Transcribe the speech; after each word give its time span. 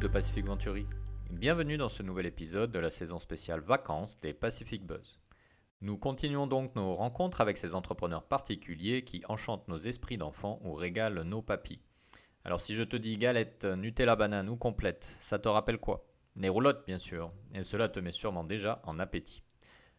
de 0.00 0.08
Pacific 0.08 0.46
Venturi. 0.46 0.86
Bienvenue 1.30 1.76
dans 1.76 1.90
ce 1.90 2.02
nouvel 2.02 2.24
épisode 2.24 2.72
de 2.72 2.78
la 2.78 2.88
saison 2.88 3.18
spéciale 3.18 3.60
vacances 3.60 4.18
des 4.22 4.32
Pacific 4.32 4.86
Buzz. 4.86 5.20
Nous 5.82 5.98
continuons 5.98 6.46
donc 6.46 6.74
nos 6.74 6.94
rencontres 6.94 7.42
avec 7.42 7.58
ces 7.58 7.74
entrepreneurs 7.74 8.22
particuliers 8.22 9.04
qui 9.04 9.22
enchantent 9.28 9.68
nos 9.68 9.76
esprits 9.76 10.16
d'enfants 10.16 10.58
ou 10.64 10.72
régalent 10.72 11.22
nos 11.24 11.42
papis. 11.42 11.82
Alors 12.46 12.62
si 12.62 12.74
je 12.74 12.82
te 12.82 12.96
dis 12.96 13.18
galette, 13.18 13.66
Nutella 13.66 14.16
banane 14.16 14.48
ou 14.48 14.56
complète, 14.56 15.06
ça 15.20 15.38
te 15.38 15.48
rappelle 15.48 15.78
quoi? 15.78 16.06
Les 16.34 16.48
roulottes 16.48 16.86
bien 16.86 16.98
sûr, 16.98 17.30
et 17.52 17.62
cela 17.62 17.90
te 17.90 18.00
met 18.00 18.12
sûrement 18.12 18.44
déjà 18.44 18.80
en 18.84 19.00
appétit. 19.00 19.42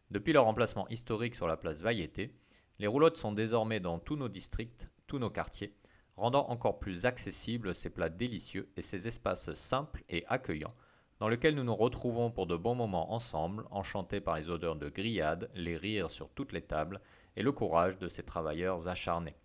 Depuis 0.10 0.34
leur 0.34 0.48
emplacement 0.48 0.88
historique 0.90 1.36
sur 1.36 1.46
la 1.46 1.58
place 1.58 1.80
Vailleté, 1.80 2.34
les 2.80 2.88
roulottes 2.88 3.18
sont 3.18 3.34
désormais 3.34 3.80
dans 3.80 4.00
tous 4.00 4.16
nos 4.16 4.30
districts, 4.30 4.90
tous 5.06 5.20
nos 5.20 5.30
quartiers, 5.30 5.76
rendant 6.16 6.48
encore 6.50 6.80
plus 6.80 7.06
accessibles 7.06 7.76
ces 7.76 7.90
plats 7.90 8.10
délicieux 8.10 8.72
et 8.78 8.82
ces 8.82 9.08
espaces 9.08 9.54
simples 9.54 10.04
et 10.10 10.26
accueillants 10.28 10.76
dans 11.22 11.30
lesquels 11.30 11.54
nous 11.54 11.64
nous 11.64 11.76
retrouvons 11.76 12.32
pour 12.32 12.48
de 12.48 12.56
bons 12.56 12.74
moments 12.74 13.14
ensemble, 13.14 13.66
enchantés 13.70 14.22
par 14.22 14.38
les 14.38 14.50
odeurs 14.50 14.76
de 14.76 14.90
grillades, 14.90 15.52
les 15.54 15.78
rires 15.78 16.10
sur 16.10 16.30
toutes 16.30 16.52
les 16.52 16.64
tables 16.64 17.00
et 17.36 17.44
le 17.44 17.52
courage 17.52 18.00
de 18.00 18.08
ces 18.08 18.24
travailleurs 18.24 18.88
acharnés. 18.88 19.36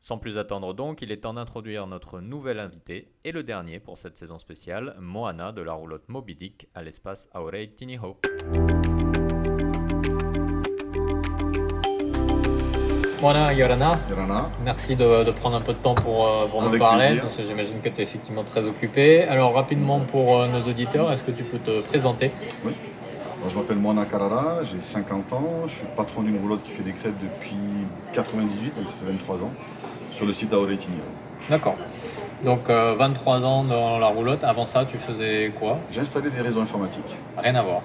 Sans 0.00 0.16
plus 0.16 0.38
attendre 0.38 0.72
donc, 0.72 1.02
il 1.02 1.12
est 1.12 1.18
temps 1.18 1.34
d'introduire 1.34 1.86
notre 1.86 2.20
nouvel 2.20 2.58
invité 2.58 3.12
et 3.24 3.30
le 3.30 3.42
dernier 3.42 3.78
pour 3.78 3.98
cette 3.98 4.16
saison 4.16 4.38
spéciale, 4.38 4.96
Moana 4.98 5.52
de 5.52 5.60
la 5.60 5.74
roulotte 5.74 6.08
Moby 6.08 6.34
Dick 6.34 6.66
à 6.74 6.82
l'espace 6.82 7.28
Aurei 7.34 7.70
Tiniho. 7.74 8.18
Moana 13.22 13.52
Yorana, 13.52 14.00
Yorana. 14.10 14.50
merci 14.64 14.96
de, 14.96 15.22
de 15.22 15.30
prendre 15.30 15.54
un 15.56 15.60
peu 15.60 15.72
de 15.72 15.78
temps 15.78 15.94
pour, 15.94 16.26
euh, 16.26 16.46
pour 16.50 16.60
nous 16.60 16.76
parler, 16.76 17.04
plaisir. 17.06 17.22
parce 17.22 17.36
que 17.36 17.42
j'imagine 17.44 17.80
que 17.80 17.88
tu 17.88 18.00
es 18.00 18.02
effectivement 18.02 18.42
très 18.42 18.64
occupé. 18.64 19.22
Alors 19.22 19.54
rapidement 19.54 20.00
pour 20.00 20.40
euh, 20.40 20.48
nos 20.48 20.60
auditeurs, 20.68 21.12
est-ce 21.12 21.22
que 21.22 21.30
tu 21.30 21.44
peux 21.44 21.58
te 21.58 21.82
présenter? 21.82 22.32
Oui. 22.64 22.72
Alors, 23.38 23.50
je 23.50 23.56
m'appelle 23.58 23.76
Moana 23.76 24.04
Carrara, 24.06 24.64
j'ai 24.64 24.80
50 24.80 25.32
ans, 25.34 25.48
je 25.68 25.72
suis 25.72 25.86
patron 25.96 26.22
d'une 26.22 26.36
roulotte 26.40 26.64
qui 26.64 26.70
fait 26.72 26.82
des 26.82 26.92
crêpes 26.92 27.14
depuis 27.22 27.54
98, 28.12 28.74
donc 28.76 28.88
ça 28.88 28.94
fait 29.04 29.12
23 29.12 29.36
ans, 29.36 29.52
sur 30.12 30.26
le 30.26 30.32
site 30.32 30.50
d'Auretini. 30.50 30.96
D'accord. 31.48 31.76
Donc 32.44 32.68
euh, 32.70 32.96
23 32.98 33.44
ans 33.44 33.62
dans 33.62 33.98
la 34.00 34.06
roulotte, 34.08 34.42
avant 34.42 34.66
ça 34.66 34.84
tu 34.84 34.98
faisais 34.98 35.52
quoi? 35.60 35.78
J'ai 35.92 36.00
installé 36.00 36.28
des 36.28 36.40
réseaux 36.40 36.60
informatiques, 36.60 37.14
Rien 37.38 37.54
à 37.54 37.62
voir. 37.62 37.82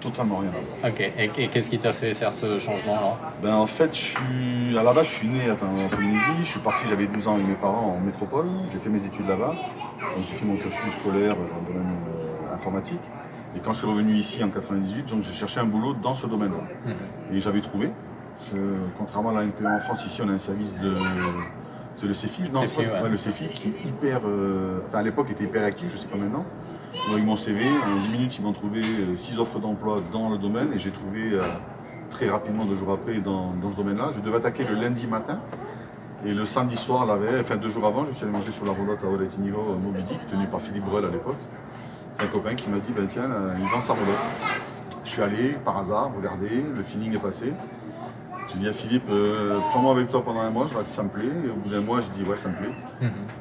Totalement 0.00 0.36
rien 0.38 0.50
à 0.50 0.52
voir. 0.80 0.92
Ok, 0.92 1.00
et, 1.00 1.30
et 1.44 1.48
qu'est-ce 1.48 1.68
qui 1.70 1.78
t'a 1.78 1.92
fait 1.92 2.14
faire 2.14 2.32
ce 2.34 2.58
changement 2.58 2.94
là 2.94 3.16
Ben, 3.42 3.54
en 3.54 3.66
fait, 3.66 3.90
je 3.94 4.00
suis, 4.00 4.78
à 4.78 4.82
la 4.82 4.92
base, 4.92 5.06
je 5.06 5.12
suis 5.14 5.28
né 5.28 5.40
en 5.50 5.88
Polynésie, 5.88 6.24
je 6.40 6.44
suis 6.46 6.60
parti, 6.60 6.86
j'avais 6.88 7.06
12 7.06 7.28
ans 7.28 7.34
avec 7.34 7.46
mes 7.46 7.54
parents 7.54 7.96
en 8.00 8.04
métropole, 8.04 8.46
j'ai 8.72 8.78
fait 8.78 8.88
mes 8.90 9.04
études 9.04 9.28
là-bas, 9.28 9.54
donc 10.00 10.24
j'ai 10.28 10.34
fait 10.36 10.44
mon 10.44 10.56
cursus 10.56 10.92
scolaire 11.00 11.34
dans 11.36 11.42
le 11.68 11.72
domaine 11.74 11.96
euh, 12.50 12.54
informatique. 12.54 13.00
Et 13.56 13.60
quand 13.60 13.72
je 13.72 13.78
suis 13.78 13.88
revenu 13.88 14.12
ici 14.14 14.42
en 14.44 14.48
98, 14.50 15.08
donc 15.10 15.24
j'ai 15.24 15.32
cherché 15.32 15.58
un 15.60 15.64
boulot 15.64 15.94
dans 15.94 16.14
ce 16.14 16.26
domaine-là. 16.26 16.92
Et 17.32 17.40
j'avais 17.40 17.60
trouvé. 17.62 17.90
contrairement 18.98 19.30
à 19.30 19.34
la 19.40 19.44
NPE 19.44 19.64
en 19.66 19.78
France, 19.80 20.04
ici 20.06 20.20
on 20.22 20.28
a 20.28 20.32
un 20.32 20.38
service 20.38 20.74
de. 20.74 20.94
C'est 21.94 22.06
le 22.06 22.14
CEFI, 22.14 22.42
non, 22.52 22.60
pas- 22.60 22.80
ouais. 22.80 23.02
ouais, 23.02 23.08
le 23.08 23.16
CEFI 23.16 23.48
qui 23.48 23.68
est 23.68 23.88
hyper. 23.88 24.20
euh, 24.24 24.78
Enfin, 24.86 24.98
à 24.98 25.02
l'époque 25.02 25.30
était 25.32 25.42
hyper 25.44 25.64
actif, 25.64 25.88
je 25.92 25.96
sais 25.98 26.06
pas 26.06 26.16
maintenant. 26.16 26.44
Avec 27.10 27.24
mon 27.24 27.36
CV, 27.36 27.64
en 27.66 27.96
10 28.00 28.08
minutes, 28.12 28.36
ils 28.38 28.44
m'ont 28.44 28.52
trouvé 28.52 28.82
6 29.16 29.38
offres 29.38 29.58
d'emploi 29.58 30.02
dans 30.12 30.30
le 30.30 30.38
domaine 30.38 30.68
et 30.74 30.78
j'ai 30.78 30.90
trouvé 30.90 31.32
euh, 31.32 31.42
très 32.10 32.28
rapidement, 32.28 32.64
deux 32.64 32.76
jours 32.76 32.92
après, 32.92 33.18
dans, 33.18 33.52
dans 33.62 33.70
ce 33.70 33.76
domaine-là. 33.76 34.10
Je 34.14 34.20
devais 34.20 34.36
attaquer 34.36 34.64
le 34.64 34.74
lundi 34.74 35.06
matin. 35.06 35.38
Et 36.26 36.34
le 36.34 36.44
samedi 36.44 36.76
soir, 36.76 37.06
enfin 37.38 37.56
deux 37.56 37.70
jours 37.70 37.86
avant, 37.86 38.04
je 38.04 38.12
suis 38.12 38.24
allé 38.24 38.32
manger 38.32 38.50
sur 38.50 38.64
la 38.64 38.72
roulotte 38.72 38.98
à 39.04 39.06
Oletiniho 39.06 39.76
Moby 39.80 40.02
Dick, 40.02 40.18
tenu 40.28 40.46
par 40.48 40.60
Philippe 40.60 40.84
Brel 40.84 41.04
à 41.04 41.10
l'époque. 41.10 41.36
C'est 42.12 42.24
un 42.24 42.26
copain 42.26 42.54
qui 42.54 42.68
m'a 42.68 42.78
dit, 42.78 42.92
ben 42.92 43.06
tiens, 43.06 43.30
euh, 43.30 43.54
il 43.56 43.68
vend 43.68 43.80
sa 43.80 43.92
roulotte. 43.92 44.08
Je 45.04 45.08
suis 45.08 45.22
allé 45.22 45.56
par 45.64 45.78
hasard, 45.78 46.10
regarder, 46.16 46.50
le 46.76 46.82
feeling 46.82 47.14
est 47.14 47.22
passé. 47.22 47.52
J'ai 48.50 48.58
dit 48.60 48.68
à 48.68 48.72
Philippe, 48.72 49.04
euh, 49.10 49.58
prends-moi 49.70 49.92
avec 49.92 50.10
toi 50.10 50.24
pendant 50.24 50.40
un 50.40 50.50
mois, 50.50 50.66
je 50.70 50.76
vais 50.76 50.84
ça 50.84 51.02
me 51.02 51.08
plaît. 51.08 51.24
Et 51.44 51.50
au 51.50 51.54
bout 51.54 51.68
d'un 51.68 51.80
mois, 51.82 52.00
j'ai 52.00 52.22
dit, 52.22 52.28
ouais, 52.28 52.36
ça 52.36 52.48
me 52.48 52.54
plaît. 52.54 52.70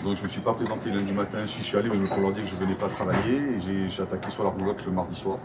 Donc 0.04 0.16
je 0.16 0.20
ne 0.22 0.24
me 0.26 0.30
suis 0.30 0.42
pas 0.42 0.54
présenté 0.54 0.90
lundi 0.92 1.14
matin, 1.14 1.40
je 1.42 1.48
suis, 1.48 1.62
je 1.64 1.68
suis 1.68 1.78
allé 1.78 1.90
mais 1.90 2.08
pour 2.08 2.20
leur 2.20 2.32
dire 2.32 2.44
que 2.44 2.50
je 2.50 2.56
ne 2.56 2.60
venais 2.60 2.76
pas 2.76 2.88
travailler. 2.88 3.36
Et 3.38 3.88
j'ai, 3.90 4.02
attaqué 4.04 4.30
sur 4.30 4.44
la 4.44 4.50
roulotte 4.50 4.86
le 4.86 4.92
mardi 4.92 5.16
soir. 5.16 5.38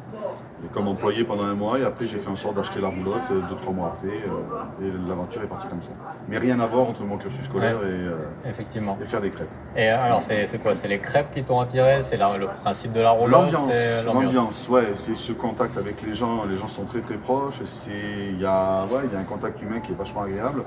Et 0.64 0.68
comme 0.74 0.86
employé 0.88 1.24
pendant 1.24 1.44
un 1.44 1.54
mois, 1.54 1.78
et 1.78 1.84
après 1.84 2.06
j'ai 2.06 2.18
fait 2.18 2.28
en 2.28 2.36
sorte 2.36 2.54
d'acheter 2.56 2.80
la 2.80 2.88
roulotte 2.88 3.22
euh, 3.32 3.40
deux, 3.48 3.56
trois 3.56 3.72
mois 3.72 3.96
après. 3.98 4.14
euh, 4.16 4.86
et 4.86 5.08
l'aventure 5.08 5.42
est 5.42 5.46
partie 5.46 5.66
comme 5.66 5.82
ça. 5.82 5.90
Mais 6.28 6.38
rien 6.38 6.60
à 6.60 6.66
voir 6.66 6.88
entre 6.88 7.02
mon 7.02 7.16
cursus 7.16 7.44
scolaire 7.46 7.76
Ouais. 7.80 7.88
et, 7.88 7.90
euh, 7.90 8.18
Effectivement. 8.48 8.96
et 9.00 9.04
faire 9.04 9.20
des 9.20 9.30
crêpes. 9.30 9.48
Et 9.76 9.88
alors 9.88 10.22
c'est 10.22 10.58
quoi? 10.62 10.74
C'est 10.74 10.86
les 10.88 10.98
crêpes 11.00 11.32
qui 11.32 11.42
t'ont 11.42 11.58
attiré? 11.60 12.02
C'est 12.02 12.16
le 12.18 12.46
principe 12.62 12.92
de 12.92 13.00
la 13.00 13.10
roulotte? 13.10 13.50
L'ambiance, 13.52 13.72
l'ambiance, 14.06 14.68
ouais, 14.68 14.92
c'est 14.94 15.16
ce 15.16 15.32
contact 15.32 15.76
avec 15.78 16.02
les 16.02 16.14
gens, 16.14 16.44
les 16.48 16.56
gens 16.56 16.68
sont 16.68 16.84
très 16.84 17.00
très 17.00 17.16
proches, 17.16 17.60
il 17.88 18.40
y 18.40 18.44
a, 18.44 18.84
ouais, 18.90 19.00
il 19.06 19.12
y 19.12 19.16
a 19.16 19.18
un 19.20 19.24
contact 19.24 19.51
humain 19.60 19.80
qui 19.80 19.92
est 19.92 19.94
vachement 19.94 20.22
agréable. 20.22 20.62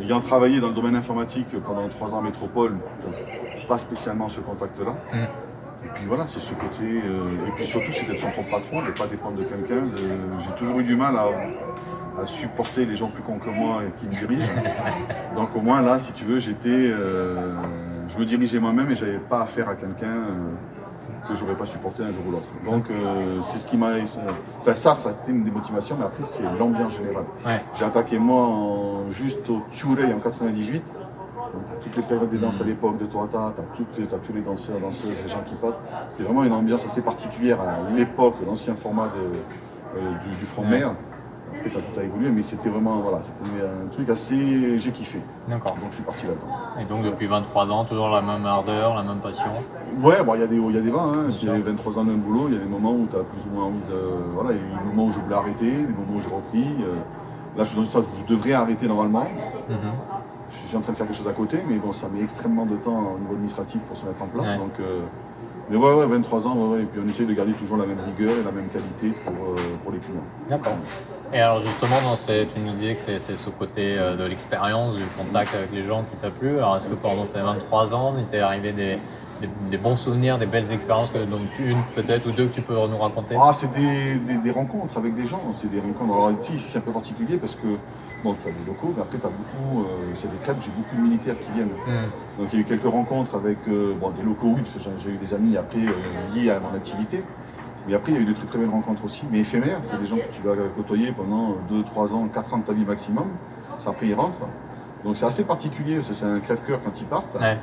Ayant 0.00 0.20
travaillé 0.20 0.60
dans 0.60 0.68
le 0.68 0.74
domaine 0.74 0.96
informatique 0.96 1.46
pendant 1.64 1.88
trois 1.88 2.12
ans 2.14 2.18
en 2.18 2.22
métropole, 2.22 2.74
pas 3.68 3.78
spécialement 3.78 4.28
ce 4.28 4.40
contact-là. 4.40 4.92
Mm. 5.12 5.16
Et 5.86 5.88
puis 5.94 6.04
voilà, 6.06 6.26
c'est 6.26 6.40
ce 6.40 6.52
côté, 6.54 6.82
euh, 6.82 7.28
et 7.48 7.50
puis 7.54 7.64
surtout 7.66 7.92
c'est 7.92 8.06
d'être 8.06 8.18
son 8.20 8.30
propre 8.30 8.50
patron, 8.50 8.82
de 8.82 8.86
ne 8.86 8.92
pas 8.92 9.06
dépendre 9.06 9.36
de 9.38 9.44
quelqu'un. 9.44 9.82
de- 9.82 10.40
J'ai 10.40 10.50
toujours 10.58 10.80
eu 10.80 10.82
du 10.84 10.96
mal 10.96 11.14
à, 11.16 11.28
à 12.22 12.26
supporter 12.26 12.86
les 12.86 12.96
gens 12.96 13.08
plus 13.08 13.22
cons 13.22 13.38
que 13.38 13.50
moi 13.50 13.82
et 13.86 13.90
qui 14.00 14.06
me 14.06 14.10
dirigent. 14.26 14.50
Donc 15.36 15.54
au 15.54 15.60
moins 15.60 15.80
là, 15.82 15.98
si 16.00 16.12
tu 16.12 16.24
veux, 16.24 16.38
j'étais, 16.38 16.68
euh, 16.90 17.54
je 18.08 18.18
me 18.18 18.24
dirigeais 18.24 18.58
moi-même 18.58 18.90
et 18.90 18.94
j'avais 18.94 19.18
pas 19.18 19.42
affaire 19.42 19.68
à 19.68 19.74
quelqu'un. 19.76 20.06
euh, 20.06 20.32
que 21.28 21.34
j'aurais 21.34 21.54
pas 21.54 21.66
supporté 21.66 22.02
un 22.02 22.10
jour 22.12 22.22
ou 22.28 22.32
l'autre. 22.32 22.46
Donc 22.64 22.90
euh, 22.90 23.40
c'est 23.46 23.58
ce 23.58 23.66
qui 23.66 23.76
m'a... 23.76 23.90
Enfin 24.60 24.74
ça, 24.74 24.94
ça 24.94 25.08
a 25.08 25.12
été 25.12 25.30
une 25.32 25.42
des 25.44 25.50
motivations, 25.50 25.96
mais 25.98 26.04
après 26.04 26.22
c'est 26.24 26.42
l'ambiance 26.58 26.92
générale. 26.96 27.24
Ouais. 27.46 27.62
J'ai 27.78 27.84
attaqué 27.84 28.18
moi 28.18 28.42
en- 28.42 29.10
juste 29.10 29.48
au 29.48 29.62
Turei 29.70 30.12
en 30.12 30.18
98. 30.18 30.82
Donc 31.54 31.62
t'as 31.66 31.76
toutes 31.76 31.96
les 31.96 32.02
périodes 32.02 32.30
des 32.30 32.38
danses 32.38 32.60
à 32.60 32.64
l'époque 32.64 32.98
de 32.98 33.06
Toata, 33.06 33.52
t'as 33.56 33.62
t'as 33.62 34.16
tous 34.18 34.32
les 34.34 34.40
danseurs, 34.40 34.78
danseuses, 34.80 35.22
les 35.22 35.30
gens 35.30 35.42
qui 35.46 35.54
passent. 35.54 35.78
C'était 36.08 36.24
vraiment 36.24 36.42
une 36.44 36.52
ambiance 36.52 36.84
assez 36.84 37.00
particulière 37.00 37.58
à 37.60 37.90
l'époque, 37.96 38.34
l'ancien 38.46 38.74
format 38.74 39.06
de- 39.06 39.98
euh, 39.98 40.00
du, 40.28 40.36
du 40.36 40.44
front 40.44 40.64
mer. 40.64 40.90
Après 41.56 41.68
ça 41.68 41.78
tout 41.80 42.00
a 42.00 42.02
évolué, 42.02 42.30
mais 42.30 42.42
c'était 42.42 42.68
vraiment, 42.68 43.00
voilà, 43.00 43.20
c'était 43.22 43.48
un 43.64 43.88
truc 43.88 44.08
assez... 44.10 44.78
J'ai 44.78 44.90
kiffé. 44.90 45.20
D'accord. 45.48 45.74
Donc 45.76 45.90
je 45.90 45.94
suis 45.96 46.04
parti 46.04 46.26
là-dedans. 46.26 46.80
Et 46.80 46.84
donc 46.84 47.04
depuis 47.04 47.26
23 47.26 47.70
ans, 47.70 47.84
toujours 47.84 48.08
la 48.10 48.22
même 48.22 48.44
ardeur, 48.44 48.94
la 48.94 49.02
même 49.02 49.18
passion? 49.18 49.46
Ouais, 50.02 50.22
bon, 50.24 50.34
il 50.34 50.40
y 50.40 50.44
a 50.44 50.46
des 50.46 50.58
hauts, 50.58 50.70
il 50.70 50.76
y 50.76 50.78
a 50.78 50.82
des 50.82 50.90
bas. 50.90 51.02
Hein. 51.02 51.26
C'est 51.28 51.46
sûr. 51.46 51.52
23 51.54 51.98
ans 51.98 52.04
d'un 52.04 52.14
boulot, 52.14 52.46
il 52.48 52.54
y 52.54 52.56
a 52.56 52.60
des 52.60 52.68
moments 52.68 52.92
où 52.92 53.06
tu 53.10 53.16
as 53.16 53.20
plus 53.20 53.40
ou 53.50 53.54
moins 53.54 53.66
envie 53.66 53.78
de. 53.88 53.98
Voilà, 54.34 54.50
il 54.52 54.56
y 54.56 54.60
a 54.60 54.62
eu 54.62 54.78
des 54.82 54.88
moments 54.90 55.06
où 55.06 55.12
je 55.12 55.18
voulais 55.20 55.36
arrêter, 55.36 55.70
des 55.70 55.94
moments 55.94 56.16
où 56.16 56.20
j'ai 56.20 56.34
repris. 56.34 56.66
euh. 56.82 56.94
Là, 57.56 57.62
je 57.62 57.68
suis 57.68 57.76
dans 57.76 57.84
une 57.84 57.90
phase 57.90 58.02
où 58.02 58.28
je 58.28 58.34
devrais 58.34 58.52
arrêter 58.52 58.88
normalement. 58.88 59.24
Je 59.68 60.68
suis 60.68 60.76
en 60.76 60.80
train 60.80 60.92
de 60.92 60.96
faire 60.96 61.06
quelque 61.06 61.16
chose 61.16 61.28
à 61.28 61.32
côté, 61.32 61.58
mais 61.68 61.76
bon, 61.76 61.92
ça 61.92 62.06
met 62.12 62.22
extrêmement 62.22 62.66
de 62.66 62.74
temps 62.76 63.12
au 63.14 63.18
niveau 63.20 63.32
administratif 63.34 63.80
pour 63.82 63.96
se 63.96 64.04
mettre 64.06 64.20
en 64.22 64.26
place. 64.26 64.46
Ouais. 64.46 64.56
Donc, 64.56 64.72
euh, 64.80 65.02
mais 65.70 65.76
ouais, 65.76 65.94
ouais, 65.94 66.06
23 66.06 66.48
ans, 66.48 66.56
ouais, 66.56 66.74
ouais, 66.76 66.82
et 66.82 66.86
puis 66.86 67.00
on 67.04 67.08
essaye 67.08 67.26
de 67.26 67.32
garder 67.32 67.52
toujours 67.52 67.76
la 67.76 67.86
même 67.86 67.98
rigueur 68.04 68.32
et 68.32 68.42
la 68.42 68.50
même 68.50 68.66
qualité 68.68 69.16
pour, 69.24 69.32
euh, 69.32 69.56
pour 69.82 69.92
les 69.92 69.98
clients. 69.98 70.24
D'accord. 70.48 70.74
Et 71.34 71.40
alors 71.40 71.60
justement, 71.60 72.00
dans 72.04 72.14
ces- 72.16 72.46
tu 72.54 72.60
nous 72.60 72.72
disais 72.72 72.94
que 72.94 73.00
c'est 73.00 73.18
ce 73.36 73.50
côté 73.50 73.96
euh, 73.98 74.16
de 74.16 74.24
l'expérience, 74.24 74.94
du 74.96 75.02
contact 75.18 75.52
avec 75.54 75.72
les 75.72 75.82
gens 75.82 76.04
qui 76.08 76.14
t'a 76.16 76.30
plu. 76.30 76.58
Alors 76.58 76.76
est-ce 76.76 76.86
que 76.86 76.94
pendant 76.94 77.24
ces 77.24 77.40
23 77.40 77.92
ans, 77.92 78.14
il 78.16 78.24
t'est 78.26 78.38
arrivé 78.38 78.70
des, 78.70 78.98
des, 79.40 79.48
des 79.68 79.76
bons 79.78 79.96
souvenirs, 79.96 80.38
des 80.38 80.46
belles 80.46 80.70
expériences, 80.70 81.12
donc 81.12 81.40
une 81.58 81.82
peut-être 81.96 82.28
ou 82.28 82.30
deux 82.30 82.46
que 82.46 82.54
tu 82.54 82.62
peux 82.62 82.74
nous 82.74 82.98
raconter? 82.98 83.34
Ah, 83.40 83.52
c'est 83.52 83.72
des, 83.72 84.14
des- 84.20 84.38
des 84.38 84.50
rencontres 84.52 84.96
avec 84.96 85.16
des 85.16 85.26
gens, 85.26 85.42
c'est 85.60 85.68
des 85.68 85.80
rencontres. 85.80 86.12
Alors 86.14 86.30
ici, 86.40 86.56
c'est 86.56 86.78
un 86.78 86.82
peu 86.82 86.92
particulier 86.92 87.36
parce 87.36 87.56
que, 87.56 87.66
bon, 88.22 88.34
tu 88.40 88.48
as 88.48 88.52
des 88.52 88.64
locaux, 88.64 88.94
mais 88.96 89.02
après, 89.02 89.18
tu 89.18 89.26
as 89.26 89.30
beaucoup, 89.30 89.82
euh, 89.82 89.86
c'est 90.14 90.30
des 90.30 90.38
crêpes, 90.44 90.58
j'ai 90.60 90.70
beaucoup 90.70 90.94
de 90.96 91.02
militaires 91.02 91.36
qui 91.40 91.50
viennent. 91.56 91.66
Hmm. 91.84 92.40
Donc 92.42 92.48
il 92.52 92.60
y 92.60 92.62
a 92.62 92.62
eu 92.62 92.64
quelques 92.64 92.86
rencontres 92.88 93.34
avec 93.34 93.58
euh, 93.66 93.92
bon, 94.00 94.10
des 94.10 94.22
locaux, 94.22 94.52
oui, 94.54 94.60
parce 94.62 94.74
que 94.74 94.80
j'ai- 94.84 94.90
j'ai 95.02 95.10
eu 95.10 95.16
des 95.18 95.34
amis 95.34 95.56
après 95.56 95.80
euh, 95.80 96.32
liés 96.36 96.50
à 96.50 96.60
mon 96.60 96.76
activité. 96.76 97.24
Mais 97.86 97.94
après, 97.94 98.12
il 98.12 98.14
y 98.16 98.18
a 98.18 98.22
eu 98.22 98.24
de 98.24 98.32
très 98.32 98.46
très 98.46 98.58
belles 98.58 98.70
rencontres 98.70 99.04
aussi, 99.04 99.24
mais 99.30 99.40
éphémères. 99.40 99.78
C'est 99.82 99.98
des 100.00 100.06
gens 100.06 100.16
que 100.16 100.32
tu 100.32 100.42
vas 100.42 100.54
côtoyer 100.76 101.12
pendant 101.12 101.56
2, 101.68 101.82
3 101.82 102.14
ans, 102.14 102.28
4 102.32 102.54
ans 102.54 102.58
de 102.58 102.64
ta 102.64 102.72
vie 102.72 102.84
maximum. 102.84 103.26
Ça, 103.78 103.90
après, 103.90 104.06
ils 104.06 104.14
rentrent. 104.14 104.46
Donc 105.04 105.16
c'est 105.16 105.26
assez 105.26 105.44
particulier, 105.44 105.96
parce 105.96 106.08
que 106.08 106.14
c'est 106.14 106.24
un 106.24 106.40
crève-cœur 106.40 106.80
quand 106.82 106.98
ils 106.98 107.06
partent. 107.06 107.34
Ouais, 107.34 107.40
ouais. 107.42 107.58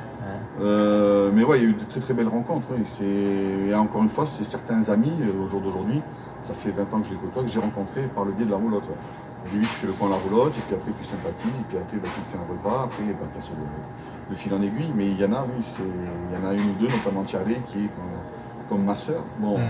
Euh, 0.62 1.30
mais 1.34 1.42
ouais, 1.42 1.58
il 1.58 1.62
y 1.64 1.66
a 1.66 1.70
eu 1.70 1.72
de 1.72 1.84
très 1.84 1.98
très 1.98 2.14
belles 2.14 2.28
rencontres. 2.28 2.68
Et 3.02 3.74
encore 3.74 4.02
une 4.02 4.08
fois, 4.08 4.26
c'est 4.26 4.44
certains 4.44 4.88
amis, 4.90 5.12
euh, 5.22 5.44
au 5.44 5.48
jour 5.48 5.60
d'aujourd'hui, 5.60 6.00
ça 6.40 6.54
fait 6.54 6.70
20 6.70 6.82
ans 6.94 7.00
que 7.00 7.06
je 7.06 7.10
les 7.10 7.16
côtoie, 7.16 7.42
que 7.42 7.48
j'ai 7.48 7.58
rencontrés 7.58 8.02
par 8.14 8.24
le 8.24 8.30
biais 8.32 8.46
de 8.46 8.50
la 8.52 8.56
roulotte. 8.58 8.84
ouais. 8.84 8.96
Au 9.44 9.50
début, 9.52 9.62
tu 9.66 9.72
fais 9.74 9.86
le 9.88 9.92
coin 9.94 10.06
à 10.06 10.10
la 10.12 10.18
roulotte, 10.18 10.56
et 10.56 10.60
puis 10.60 10.76
après, 10.76 10.92
tu 10.96 11.04
sympathises, 11.04 11.56
et 11.58 11.64
puis 11.68 11.76
après, 11.78 11.96
bah, 11.96 12.08
tu 12.14 12.20
te 12.20 12.28
fais 12.28 12.38
un 12.38 12.46
repas, 12.48 12.84
après, 12.84 13.02
bah, 13.10 13.26
tu 13.34 13.42
sur 13.42 13.54
le, 13.54 13.66
le 14.30 14.36
fil 14.36 14.54
en 14.54 14.62
aiguille. 14.62 14.92
Mais 14.94 15.06
il 15.06 15.18
y 15.20 15.24
en 15.24 15.32
a, 15.32 15.42
oui, 15.42 15.64
il 15.80 16.38
y 16.38 16.38
en 16.38 16.48
a 16.48 16.54
une 16.54 16.60
ou 16.70 16.74
deux, 16.78 16.86
notamment 16.86 17.24
Thierry, 17.24 17.56
qui 17.66 17.78
est 17.86 17.90
comme, 17.90 18.68
comme 18.78 18.84
ma 18.84 18.94
sœur. 18.94 19.20
Bon, 19.38 19.58
Mm. 19.58 19.62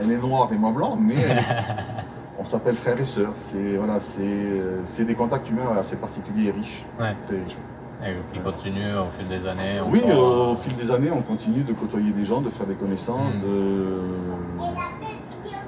Elle 0.00 0.12
est 0.12 0.16
noire 0.16 0.48
et 0.52 0.56
moi 0.56 0.70
blanc, 0.70 0.96
mais 0.98 1.14
on 2.38 2.44
s'appelle 2.44 2.74
frère 2.74 2.98
et 3.00 3.04
sœur. 3.04 3.30
C'est 3.34 3.76
voilà, 3.76 4.00
c'est, 4.00 5.04
des 5.04 5.14
contacts 5.14 5.48
humains 5.50 5.76
assez 5.78 5.96
particuliers 5.96 6.48
et 6.48 6.52
riches. 6.52 6.84
Ouais. 6.98 7.14
Très 7.26 7.36
riches. 7.36 7.56
Et 8.02 8.14
qui 8.32 8.40
continue 8.40 8.94
au 8.94 9.06
fil 9.18 9.28
des 9.28 9.46
années 9.46 9.80
Oui, 9.86 10.00
au 10.10 10.54
fil 10.54 10.74
des 10.74 10.90
années, 10.90 11.10
on 11.12 11.20
continue 11.20 11.62
de 11.62 11.74
côtoyer 11.74 12.12
des 12.12 12.24
gens, 12.24 12.40
de 12.40 12.48
faire 12.48 12.66
des 12.66 12.74
connaissances, 12.74 13.34
mm. 13.34 13.42
de. 13.42 14.00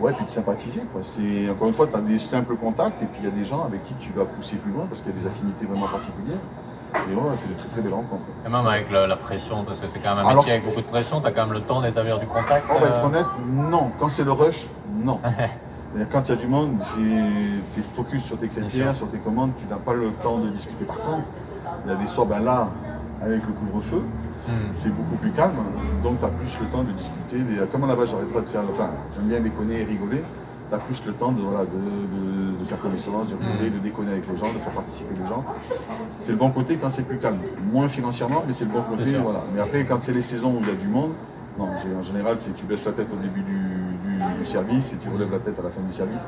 Ouais, 0.00 0.12
puis 0.14 0.24
de 0.24 0.30
sympathiser. 0.30 0.80
C'est, 1.02 1.50
encore 1.50 1.68
une 1.68 1.74
fois, 1.74 1.86
tu 1.86 1.94
as 1.94 2.00
des 2.00 2.18
simples 2.18 2.56
contacts 2.56 3.00
et 3.02 3.06
puis 3.06 3.20
il 3.22 3.24
y 3.24 3.32
a 3.32 3.34
des 3.36 3.44
gens 3.44 3.64
avec 3.64 3.84
qui 3.84 3.94
tu 3.94 4.10
vas 4.12 4.24
pousser 4.24 4.56
plus 4.56 4.72
loin 4.72 4.86
parce 4.88 5.00
qu'il 5.00 5.14
y 5.14 5.16
a 5.16 5.20
des 5.20 5.26
affinités 5.26 5.66
vraiment 5.66 5.86
particulières. 5.86 6.40
Et 6.94 7.14
ouais, 7.14 7.22
on 7.24 7.36
fait 7.36 7.48
de 7.48 7.58
très 7.58 7.68
très 7.68 7.80
belles 7.80 7.94
rencontres. 7.94 8.22
Et 8.46 8.48
même 8.48 8.66
avec 8.66 8.90
la, 8.90 9.16
pression, 9.16 9.64
parce 9.64 9.80
que 9.80 9.88
c'est 9.88 9.98
quand 9.98 10.14
même 10.14 10.26
un 10.26 10.34
métier 10.34 10.52
avec 10.52 10.64
beaucoup 10.64 10.80
de 10.80 10.86
pression, 10.86 11.20
tu 11.20 11.26
as 11.26 11.32
quand 11.32 11.46
même 11.46 11.54
le 11.54 11.60
temps 11.60 11.80
d'établir 11.80 12.18
du 12.18 12.26
contact 12.26 12.66
On 12.70 12.78
va 12.78 12.86
être 12.88 12.96
euh 13.02 13.06
honnête, 13.06 13.26
non. 13.48 13.90
Quand 13.98 14.10
c'est 14.10 14.24
le 14.24 14.32
rush, 14.32 14.66
non. 15.02 15.20
quand 16.12 16.28
il 16.28 16.30
y 16.30 16.32
a 16.32 16.36
du 16.36 16.46
monde, 16.46 16.78
tu 16.94 17.80
es 17.80 17.82
focus 17.82 18.24
sur 18.24 18.38
tes 18.38 18.48
critères, 18.48 18.94
sur 18.94 19.08
tes 19.08 19.18
commandes, 19.18 19.52
tu 19.58 19.66
n'as 19.66 19.76
pas 19.76 19.94
le 19.94 20.10
temps 20.10 20.38
de 20.38 20.48
discuter. 20.48 20.84
Par 20.84 20.98
contre, 20.98 21.24
il 21.84 21.90
y 21.90 21.94
a 21.94 21.96
des 21.96 22.06
soirs, 22.06 22.26
ben 22.26 22.40
là, 22.40 22.68
avec 23.20 23.42
le 23.46 23.52
couvre-feu, 23.52 24.02
hmm. 24.48 24.52
c'est 24.70 24.90
beaucoup 24.90 25.16
plus 25.16 25.30
calme, 25.30 25.52
donc 26.02 26.18
tu 26.18 26.24
as 26.24 26.28
plus 26.28 26.58
le 26.60 26.66
temps 26.66 26.82
de 26.82 26.92
discuter. 26.92 27.38
Comme 27.70 27.86
là-bas, 27.86 28.04
j'arrête 28.06 28.32
pas 28.32 28.40
de 28.40 28.46
faire, 28.46 28.62
enfin, 28.68 28.90
j'aime 29.14 29.28
bien 29.28 29.40
déconner 29.40 29.80
et 29.80 29.84
rigoler, 29.84 30.22
tu 30.72 30.76
as 30.76 30.78
plus 30.78 31.02
le 31.06 31.12
temps 31.12 31.32
de, 31.32 31.42
de, 31.42 32.64
faire 32.64 32.80
connaissance, 32.80 33.28
de 33.28 33.34
hmm. 33.34 33.74
de 33.74 33.78
déconner 33.78 34.12
avec 34.12 34.28
les 34.28 34.36
gens, 34.36 34.52
de 34.52 34.58
faire 34.58 34.72
participer 34.72 35.14
les 35.20 35.28
gens. 35.28 35.44
C'est 36.20 36.32
le 36.32 36.38
bon 36.38 36.50
côté 36.50 36.76
quand 36.76 36.88
c'est 36.88 37.02
plus 37.02 37.18
calme. 37.18 37.38
Moins 37.70 37.88
financièrement, 37.88 38.42
mais 38.46 38.52
c'est 38.52 38.64
le 38.64 38.70
bon 38.70 38.82
côté. 38.82 39.14
Voilà. 39.22 39.40
Mais 39.54 39.60
après, 39.60 39.84
quand 39.84 40.02
c'est 40.02 40.14
les 40.14 40.22
saisons 40.22 40.52
où 40.52 40.60
il 40.62 40.68
y 40.68 40.70
a 40.70 40.74
du 40.74 40.88
monde, 40.88 41.12
non, 41.58 41.66
en 41.66 42.02
général, 42.02 42.36
c'est 42.38 42.54
tu 42.54 42.64
baisses 42.64 42.86
la 42.86 42.92
tête 42.92 43.08
au 43.12 43.22
début 43.22 43.42
du, 43.42 43.52
service 44.44 44.92
et 44.92 44.96
tu 44.96 45.08
relèves 45.08 45.30
la 45.30 45.38
tête 45.38 45.56
à 45.58 45.62
la 45.62 45.68
fin 45.68 45.82
du 45.82 45.92
service. 45.92 46.26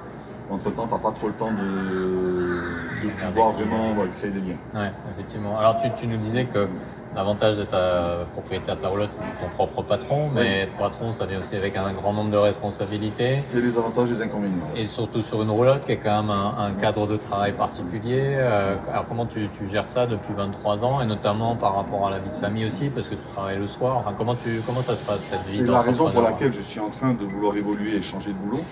Entre-temps, 0.48 0.86
tu 0.86 0.92
n'as 0.92 1.00
pas 1.00 1.10
trop 1.10 1.26
le 1.26 1.32
temps 1.32 1.50
de, 1.50 3.08
pouvoir 3.26 3.50
vraiment 3.50 3.94
créer 4.18 4.30
des 4.30 4.40
liens. 4.40 4.56
Oui, 4.74 4.86
effectivement. 5.12 5.58
Alors, 5.58 5.76
tu 5.98 6.06
nous 6.06 6.18
disais 6.18 6.44
que 6.44 6.68
L'avantage 7.14 7.56
de 7.56 7.64
ta 7.64 8.24
propriétaire 8.32 8.76
de 8.76 8.80
ta 8.80 8.88
roulotte, 8.88 9.12
c'est 9.12 9.40
ton 9.40 9.48
propre 9.54 9.82
patron, 9.82 10.28
mais 10.34 10.68
patron, 10.78 11.12
ça 11.12 11.26
vient 11.26 11.38
aussi 11.38 11.54
avec 11.54 11.76
un 11.76 11.92
grand 11.92 12.12
nombre 12.12 12.30
de 12.30 12.36
responsabilités. 12.36 13.36
C'est 13.44 13.60
les 13.60 13.78
avantages 13.78 14.10
et 14.10 14.14
les 14.14 14.22
inconvénients. 14.22 14.68
Et 14.74 14.86
surtout 14.86 15.22
sur 15.22 15.40
une 15.42 15.50
roulotte 15.50 15.84
qui 15.86 15.92
est 15.92 15.98
quand 15.98 16.22
même 16.22 16.30
un, 16.30 16.72
cadre 16.80 17.06
de 17.06 17.16
travail 17.16 17.52
particulier. 17.52 18.34
Euh, 18.34 18.74
alors 18.90 19.06
comment 19.06 19.26
tu, 19.26 19.48
gères 19.70 19.86
ça 19.86 20.06
depuis 20.06 20.34
23 20.34 20.84
ans, 20.84 21.00
et 21.00 21.06
notamment 21.06 21.54
par 21.54 21.76
rapport 21.76 22.06
à 22.06 22.10
la 22.10 22.18
vie 22.18 22.30
de 22.30 22.36
famille 22.36 22.66
aussi, 22.66 22.88
parce 22.88 23.08
que 23.08 23.14
tu 23.14 23.26
travailles 23.32 23.58
le 23.58 23.68
soir. 23.68 24.02
comment, 24.18 24.34
tu, 24.34 24.50
comment 24.66 24.80
ça 24.80 24.96
se 24.96 25.06
passe 25.06 25.20
cette 25.20 25.52
vie 25.52 25.58
C'est 25.58 25.70
la 25.70 25.80
raison 25.82 26.10
pour 26.10 26.22
laquelle 26.22 26.52
je 26.52 26.62
suis 26.62 26.80
en 26.80 26.90
train 26.90 27.12
de 27.12 27.24
vouloir 27.24 27.56
évoluer 27.56 27.94
et 27.94 28.02
changer 28.02 28.30
de 28.30 28.36
boulot. 28.36 28.64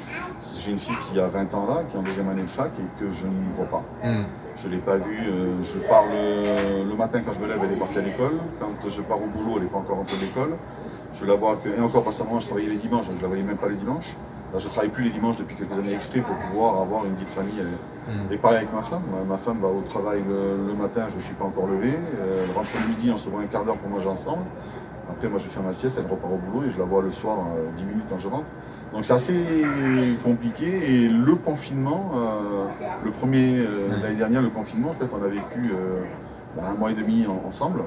J'ai 0.59 0.73
une 0.73 0.79
fille 0.79 0.97
qui 1.13 1.21
a 1.21 1.29
20 1.29 1.55
ans 1.55 1.67
là, 1.69 1.83
qui 1.89 1.97
est 1.97 2.01
en 2.01 2.03
deuxième 2.03 2.29
année 2.29 2.43
de 2.43 2.49
fac 2.49 2.71
et 2.79 3.01
que 3.01 3.11
je 3.13 3.27
ne 3.27 3.55
vois 3.57 3.67
pas. 3.67 3.83
Hmm. 4.05 4.25
Je 4.63 4.69
ne 4.69 4.75
l'ai 4.75 4.79
pas 4.79 4.97
vue. 4.97 5.27
Euh, 5.29 5.63
je 5.63 5.79
pars 5.89 6.05
le, 6.05 6.62
matin 7.03 7.21
quand 7.25 7.33
je 7.33 7.41
me 7.41 7.49
lève, 7.49 7.59
elle 7.65 7.73
est 7.73 7.79
partie 7.79 7.99
à 7.99 8.03
l'école. 8.03 8.39
Quand 8.61 8.89
je 8.89 9.03
pars 9.03 9.19
au 9.19 9.27
boulot, 9.27 9.55
elle 9.57 9.65
n'est 9.65 9.69
pas 9.69 9.79
encore 9.79 9.97
rentrée 9.97 10.17
de 10.17 10.23
l'école. 10.23 10.55
Je 11.19 11.27
la 11.27 11.35
vois 11.35 11.57
que, 11.63 11.69
et 11.69 11.81
encore 11.81 12.07
récemment, 12.07 12.39
je 12.41 12.47
travaillais 12.47 12.69
les 12.69 12.77
dimanches, 12.77 13.07
je 13.07 13.17
ne 13.17 13.23
la 13.23 13.29
voyais 13.29 13.43
même 13.43 13.57
pas 13.57 13.69
les 13.69 13.77
dimanches. 13.77 14.15
Là, 14.53 14.59
je 14.59 14.67
ne 14.67 14.71
travaille 14.71 14.91
plus 14.91 15.05
les 15.05 15.11
dimanches 15.11 15.39
depuis 15.39 15.57
quelques 15.57 15.79
années 15.79 15.95
exprès 15.95 16.21
pour 16.21 16.37
pouvoir 16.37 16.81
avoir 16.81 17.05
une 17.07 17.15
vie 17.15 17.25
de 17.25 17.31
famille. 17.31 17.63
Hmm. 18.07 18.33
Et 18.33 18.37
pareil 18.37 18.59
avec 18.59 18.73
ma 18.73 18.83
femme. 18.83 19.03
Ma 19.29 19.39
femme 19.39 19.59
va 19.61 19.69
au 19.69 19.83
travail 19.83 20.21
le, 20.29 20.75
matin, 20.75 21.07
je 21.11 21.17
ne 21.17 21.23
suis 21.23 21.35
pas 21.35 21.45
encore 21.45 21.67
levé. 21.67 21.91
Elle 21.91 22.55
rentre 22.55 22.69
le 22.81 22.89
midi, 22.89 23.11
on 23.11 23.19
se 23.19 23.29
voit 23.29 23.41
un 23.41 23.47
quart 23.47 23.65
d'heure 23.65 23.77
pour 23.77 23.91
manger 23.91 24.09
ensemble. 24.09 24.45
Après, 25.11 25.29
moi, 25.29 25.39
je 25.39 25.45
vais 25.45 25.51
faire 25.51 25.63
ma 25.63 25.73
sieste, 25.73 25.99
elle 25.99 26.11
repart 26.11 26.33
au 26.33 26.37
boulot 26.37 26.67
et 26.67 26.71
je 26.71 26.79
la 26.79 26.85
vois 26.85 27.03
le 27.03 27.11
soir, 27.11 27.39
10 27.77 27.83
euh, 27.83 27.87
minutes 27.87 28.07
quand 28.09 28.19
je 28.19 28.29
rentre. 28.29 28.47
Donc 28.93 29.07
c'est 29.07 29.15
assez 29.15 29.43
compliqué 30.23 30.67
et 30.67 31.09
le 31.09 31.35
confinement, 31.35 32.13
euh, 32.15 32.89
le 33.05 33.11
premier, 33.11 33.59
euh, 33.59 33.89
l'année 34.03 34.17
dernière, 34.17 34.43
le 34.43 34.51
confinement, 34.51 34.91
en 34.91 34.95
fait, 34.95 35.07
on 35.19 35.25
a 35.25 35.29
vécu 35.29 35.73
euh, 35.73 36.03
bah, 36.57 36.65
un 36.71 36.75
mois 36.75 36.91
et 36.91 36.95
demi 36.95 37.27
ensemble. 37.47 37.83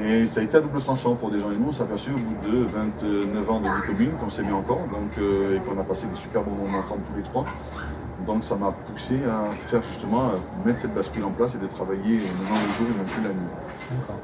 Et 0.00 0.26
ça 0.26 0.40
a 0.40 0.42
été 0.42 0.56
à 0.56 0.60
double 0.60 0.80
tranchant 0.80 1.14
pour 1.14 1.30
des 1.30 1.40
gens 1.40 1.50
et 1.50 1.56
nous, 1.56 1.68
on 1.68 1.72
s'est 1.72 1.82
aperçu 1.82 2.10
au 2.10 2.18
bout 2.18 2.50
de 2.50 2.64
29 2.64 3.50
ans 3.50 3.60
de 3.60 3.64
vie 3.64 3.86
commune 3.86 4.10
qu'on 4.20 4.28
s'est 4.28 4.42
mis 4.42 4.52
encore 4.52 4.80
donc, 4.92 5.16
et 5.18 5.58
qu'on 5.60 5.80
a 5.80 5.84
passé 5.84 6.06
des 6.06 6.16
super 6.16 6.42
bons 6.42 6.64
moments 6.64 6.78
ensemble 6.78 7.00
tous 7.10 7.16
les 7.16 7.22
trois. 7.22 7.46
Donc 8.26 8.42
ça 8.42 8.56
m'a 8.56 8.72
poussé 8.72 9.20
à 9.24 9.54
faire 9.54 9.82
justement, 9.82 10.22
à 10.24 10.66
mettre 10.66 10.80
cette 10.80 10.94
bascule 10.94 11.24
en 11.24 11.30
place 11.30 11.54
et 11.54 11.58
de 11.58 11.66
travailler 11.66 12.16
maintenant 12.16 12.56
le 12.56 12.72
jour 12.76 12.86
et 12.92 12.98
même 12.98 13.06
plus 13.06 13.22
la 13.22 13.28
nuit. 13.28 13.52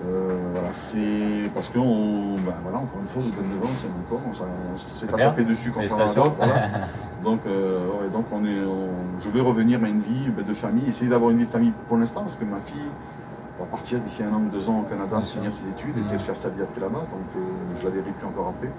Euh, 0.06 0.36
voilà, 0.52 0.68
c'est 0.72 1.50
parce 1.54 1.68
que 1.68 1.78
ben 1.78 2.54
voilà, 2.62 2.78
encore 2.78 3.00
une 3.00 3.06
fois, 3.06 3.22
vous 3.22 3.30
donne 3.30 3.48
devant, 3.54 3.70
c'est 3.76 3.86
encore, 3.86 4.20
on, 4.28 4.92
s'est 4.92 5.06
pas 5.06 5.18
tapé 5.18 5.44
dessus 5.44 5.70
quand 5.70 5.80
on 5.80 6.00
a 6.00 6.14
d'autres. 6.14 6.36
donc, 7.24 7.40
euh, 7.46 8.08
donc 8.12 8.26
on 8.32 8.44
est, 8.44 8.62
je 9.20 9.30
vais 9.30 9.40
revenir 9.40 9.82
à 9.84 9.88
une 9.88 10.00
vie 10.00 10.30
ben, 10.36 10.44
de 10.44 10.54
famille, 10.54 10.88
essayer 10.88 11.08
d'avoir 11.08 11.30
une 11.30 11.38
vie 11.38 11.44
de 11.44 11.50
famille 11.50 11.72
pour 11.86 11.96
l'instant, 11.96 12.22
parce 12.22 12.36
que 12.36 12.44
ma 12.44 12.58
fille 12.58 12.88
va 13.62 13.70
partir 13.70 13.98
d'ici 14.00 14.22
un 14.22 14.32
an 14.34 14.40
ou 14.40 14.48
deux 14.48 14.68
ans 14.68 14.80
au 14.80 14.82
Canada, 14.82 15.20
finir 15.20 15.52
ses 15.52 15.68
études 15.68 15.96
et 15.98 16.10
qu'elle 16.10 16.20
faire 16.20 16.36
sa 16.36 16.48
vie 16.48 16.62
après 16.62 16.80
là-bas, 16.80 17.00
donc 17.00 17.26
euh, 17.36 17.40
je 17.78 17.84
la 17.84 17.90
verrai 17.90 18.10
plus 18.10 18.26
encore 18.26 18.48
après. 18.48 18.70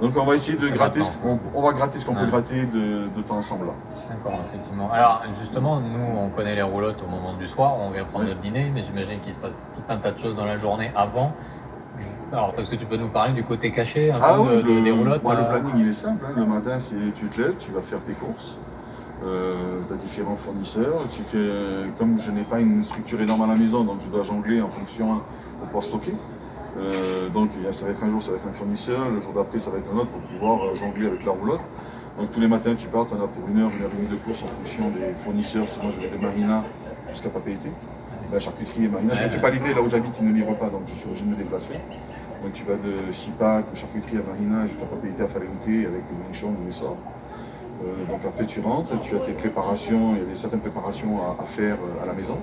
Donc 0.00 0.16
on 0.16 0.24
va 0.24 0.36
essayer 0.36 0.56
de 0.56 0.68
gratter, 0.68 1.02
ce, 1.02 1.10
on, 1.24 1.60
va 1.60 1.72
gratter 1.72 1.98
ce 1.98 2.06
qu'on 2.06 2.14
peut 2.14 2.26
gratter 2.26 2.66
de, 2.66 3.08
de, 3.08 3.22
temps 3.22 3.38
ensemble 3.38 3.66
là. 3.66 3.72
D'accord, 4.08 4.38
effectivement. 4.48 4.88
Alors 4.92 5.24
justement, 5.40 5.80
nous 5.80 6.18
on 6.20 6.28
connaît 6.28 6.54
les 6.54 6.62
roulottes 6.62 7.02
au 7.02 7.10
moment 7.10 7.34
du 7.34 7.48
soir, 7.48 7.74
on 7.80 7.90
vient 7.90 8.04
prendre 8.04 8.26
le 8.26 8.34
dîner, 8.34 8.70
mais 8.72 8.82
j'imagine 8.82 9.18
qu'il 9.20 9.34
se 9.34 9.38
passe 9.38 9.56
tout 9.74 9.82
un 9.88 9.96
tas 9.96 10.12
de 10.12 10.18
choses 10.18 10.36
dans 10.36 10.44
la 10.44 10.56
journée 10.56 10.92
avant. 10.94 11.32
Alors 12.32 12.52
parce 12.52 12.68
que 12.68 12.76
tu 12.76 12.86
peux 12.86 12.96
nous 12.96 13.08
parler 13.08 13.32
du 13.32 13.42
côté 13.42 13.72
caché 13.72 14.12
un 14.12 14.18
ah 14.22 14.36
peu 14.36 14.62
des 14.62 14.90
roulottes 14.92 15.22
Le 15.24 15.30
euh, 15.30 15.50
planning 15.50 15.72
il 15.78 15.88
est 15.88 15.92
simple, 15.92 16.24
hein. 16.28 16.32
le 16.36 16.46
matin 16.46 16.78
c'est 16.78 17.12
tu 17.16 17.26
te 17.26 17.40
lèves, 17.40 17.56
tu 17.58 17.72
vas 17.72 17.80
faire 17.80 18.00
tes 18.06 18.12
courses. 18.12 18.56
Euh, 19.24 19.80
tu 19.86 19.92
as 19.92 19.96
différents 19.96 20.36
fournisseurs. 20.36 20.96
Tu 21.12 21.22
fais, 21.22 21.50
comme 21.98 22.18
je 22.18 22.30
n'ai 22.30 22.42
pas 22.42 22.60
une 22.60 22.82
structure 22.82 23.20
énorme 23.20 23.42
à 23.42 23.46
la 23.48 23.56
maison, 23.56 23.84
donc 23.84 23.98
je 24.04 24.08
dois 24.08 24.22
jongler 24.22 24.60
en 24.60 24.68
fonction 24.68 25.20
pour 25.58 25.66
pouvoir 25.66 25.84
stocker. 25.84 26.14
Euh, 26.78 27.28
donc 27.30 27.50
ça 27.72 27.84
va 27.86 27.90
être 27.90 28.04
un 28.04 28.10
jour, 28.10 28.22
ça 28.22 28.30
va 28.30 28.36
être 28.36 28.46
un 28.46 28.52
fournisseur, 28.52 29.08
le 29.12 29.20
jour 29.20 29.32
d'après, 29.32 29.58
ça 29.58 29.70
va 29.70 29.78
être 29.78 29.90
un 29.92 29.98
autre 29.98 30.10
pour 30.10 30.20
pouvoir 30.20 30.64
euh, 30.64 30.74
jongler 30.74 31.06
avec 31.06 31.24
la 31.24 31.32
roulotte. 31.32 31.60
Donc 32.18 32.30
tous 32.32 32.40
les 32.40 32.48
matins, 32.48 32.74
tu 32.76 32.86
pars, 32.86 33.06
tu 33.08 33.14
en 33.14 33.24
as 33.24 33.28
pour 33.28 33.48
une 33.48 33.60
heure, 33.60 33.70
une 33.76 33.82
heure 33.82 33.90
et 33.92 33.96
demie 33.96 34.08
de 34.08 34.22
course 34.22 34.42
en 34.42 34.46
fonction 34.46 34.90
des 34.90 35.12
fournisseurs. 35.12 35.66
Moi, 35.82 35.92
je 35.94 36.00
vais 36.00 36.16
de 36.16 36.22
Marina 36.22 36.64
jusqu'à 37.10 37.28
Papeete. 37.28 37.66
La 38.32 38.38
charcuterie 38.38 38.84
et 38.84 38.88
Marina. 38.88 39.14
Je 39.14 39.22
ne 39.22 39.28
fais 39.28 39.40
pas 39.40 39.50
livrer 39.50 39.72
là 39.72 39.80
où 39.80 39.88
j'habite, 39.88 40.14
ils 40.20 40.28
ne 40.28 40.34
livrent 40.34 40.56
pas, 40.56 40.68
donc 40.68 40.82
je 40.86 40.94
suis 40.94 41.06
obligé 41.06 41.24
de 41.24 41.30
me 41.30 41.36
déplacer. 41.36 41.74
Donc 42.42 42.52
tu 42.52 42.62
vas 42.64 42.74
de 42.74 43.12
Sipac, 43.12 43.64
charcuterie 43.74 44.18
à 44.18 44.30
Marina, 44.30 44.66
jusqu'à 44.66 44.84
Papeete 44.84 45.20
à 45.20 45.38
goûter 45.40 45.86
avec 45.86 46.02
le 46.10 46.46
ou 46.46 46.66
les 46.66 46.72
sorts. 46.72 46.96
Euh, 47.80 48.04
donc 48.10 48.20
après 48.26 48.44
tu 48.46 48.60
rentres, 48.60 48.98
tu 49.00 49.14
as 49.14 49.20
tes 49.20 49.32
préparations, 49.32 50.16
il 50.16 50.28
y 50.28 50.32
a 50.32 50.36
certaines 50.36 50.60
préparations 50.60 51.20
à 51.40 51.46
faire 51.46 51.76
à 52.02 52.06
la 52.06 52.12
maison. 52.12 52.36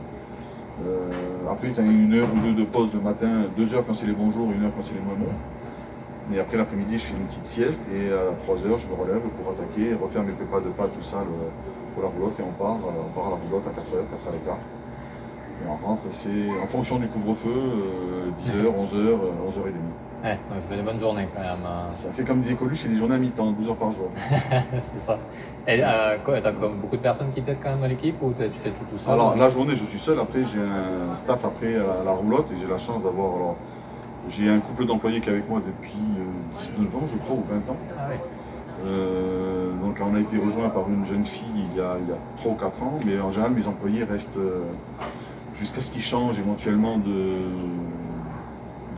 Euh, 0.83 1.09
après, 1.49 1.71
tu 1.71 1.79
as 1.79 1.83
une 1.83 2.13
heure 2.13 2.27
ou 2.33 2.39
deux 2.39 2.53
de 2.53 2.65
pause 2.65 2.93
le 2.93 2.99
matin, 2.99 3.45
deux 3.55 3.73
heures 3.73 3.85
quand 3.85 3.93
c'est 3.93 4.05
les 4.05 4.13
bons 4.13 4.31
jours, 4.31 4.51
une 4.51 4.65
heure 4.65 4.71
quand 4.75 4.83
c'est 4.83 4.93
les 4.93 4.99
moins 4.99 5.15
bons. 5.15 6.33
Et 6.33 6.39
après 6.39 6.57
l'après-midi, 6.57 6.97
je 6.97 7.03
fais 7.03 7.13
une 7.13 7.27
petite 7.27 7.45
sieste 7.45 7.83
et 7.93 8.11
à 8.11 8.33
3 8.35 8.65
heures, 8.65 8.79
je 8.79 8.87
me 8.87 8.95
relève 8.99 9.21
pour 9.21 9.53
attaquer, 9.53 9.93
refaire 9.93 10.23
mes 10.23 10.31
prépas 10.31 10.59
de 10.59 10.69
pâtes, 10.69 10.91
tout 10.97 11.03
ça 11.03 11.23
pour 11.93 12.03
la 12.03 12.09
roulotte 12.09 12.39
et 12.39 12.43
on 12.43 12.51
part, 12.51 12.77
on 12.81 13.13
part 13.13 13.27
à 13.27 13.29
la 13.29 13.35
roulotte 13.35 13.67
à 13.67 13.69
4 13.69 13.95
heures, 13.95 14.09
4 14.09 14.35
h 14.35 14.45
15 14.45 14.55
Et 15.63 15.67
on 15.69 15.87
rentre, 15.87 16.03
c'est 16.11 16.49
en 16.61 16.67
fonction 16.67 16.97
du 16.97 17.07
couvre-feu, 17.07 17.49
10h, 18.43 18.63
11h, 18.63 19.15
11h30. 19.49 19.71
Ouais, 20.25 20.39
donc 20.49 20.59
ça 20.59 20.67
fait 20.67 20.79
une 20.79 20.85
bonne 20.85 20.99
journée 20.99 21.27
quand 21.35 21.41
même. 21.41 21.51
Euh. 21.63 21.91
Ça 21.91 22.11
fait 22.11 22.23
comme 22.23 22.41
disait 22.41 22.55
Coluche, 22.55 22.79
c'est 22.81 22.89
des 22.89 22.95
journées 22.95 23.13
à 23.13 23.17
mi-temps, 23.19 23.51
12 23.51 23.69
heures 23.69 23.75
par 23.75 23.91
jour. 23.91 24.09
c'est 24.79 24.97
ça. 24.97 25.19
Et 25.67 25.83
euh, 25.83 26.17
quoi, 26.25 26.41
t'as 26.41 26.51
comme 26.51 26.77
beaucoup 26.77 26.95
de 26.95 27.01
personnes 27.01 27.29
qui 27.29 27.43
t'aident 27.43 27.59
quand 27.61 27.69
même 27.69 27.81
dans 27.81 27.87
l'équipe 27.87 28.15
ou 28.23 28.33
tu 28.33 28.41
fais 28.41 28.69
tout 28.69 28.85
tout 28.89 28.97
seul? 28.97 29.13
Alors 29.13 29.35
la 29.35 29.49
journée 29.51 29.75
je 29.75 29.85
suis 29.85 29.99
seul, 29.99 30.19
après 30.19 30.43
j'ai 30.43 30.59
un 30.59 31.13
staff 31.15 31.45
après 31.45 31.75
à 31.75 32.03
la, 32.03 32.11
roulotte 32.11 32.51
et 32.51 32.59
j'ai 32.59 32.67
la 32.67 32.79
chance 32.79 33.03
d'avoir. 33.03 33.53
j'ai 34.29 34.49
un 34.49 34.59
couple 34.59 34.85
d'employés 34.85 35.21
qui 35.21 35.29
est 35.29 35.33
avec 35.33 35.47
moi 35.47 35.61
depuis 35.63 35.93
19 36.57 36.79
euh, 36.79 36.97
ans 36.97 37.07
je 37.11 37.17
crois 37.19 37.35
ou 37.35 37.43
20 37.47 37.71
ans. 37.71 37.77
Ah 37.95 38.07
oui. 38.09 38.15
Euh, 38.87 39.71
donc 39.83 39.97
on 40.01 40.15
a 40.15 40.19
été 40.19 40.37
rejoint 40.37 40.69
par 40.69 40.89
une 40.89 41.05
jeune 41.05 41.25
fille 41.25 41.45
il 41.71 41.77
y, 41.77 41.81
a, 41.81 41.97
il 42.01 42.09
y 42.09 42.11
a 42.11 42.17
3 42.37 42.51
ou 42.51 42.55
4 42.55 42.83
ans, 42.83 42.99
mais 43.05 43.19
en 43.19 43.29
général 43.29 43.51
mes 43.51 43.67
employés 43.67 44.03
restent 44.03 44.39
jusqu'à 45.59 45.81
ce 45.81 45.91
qu'ils 45.91 46.01
changent 46.01 46.39
éventuellement 46.39 46.97
de 46.97 47.41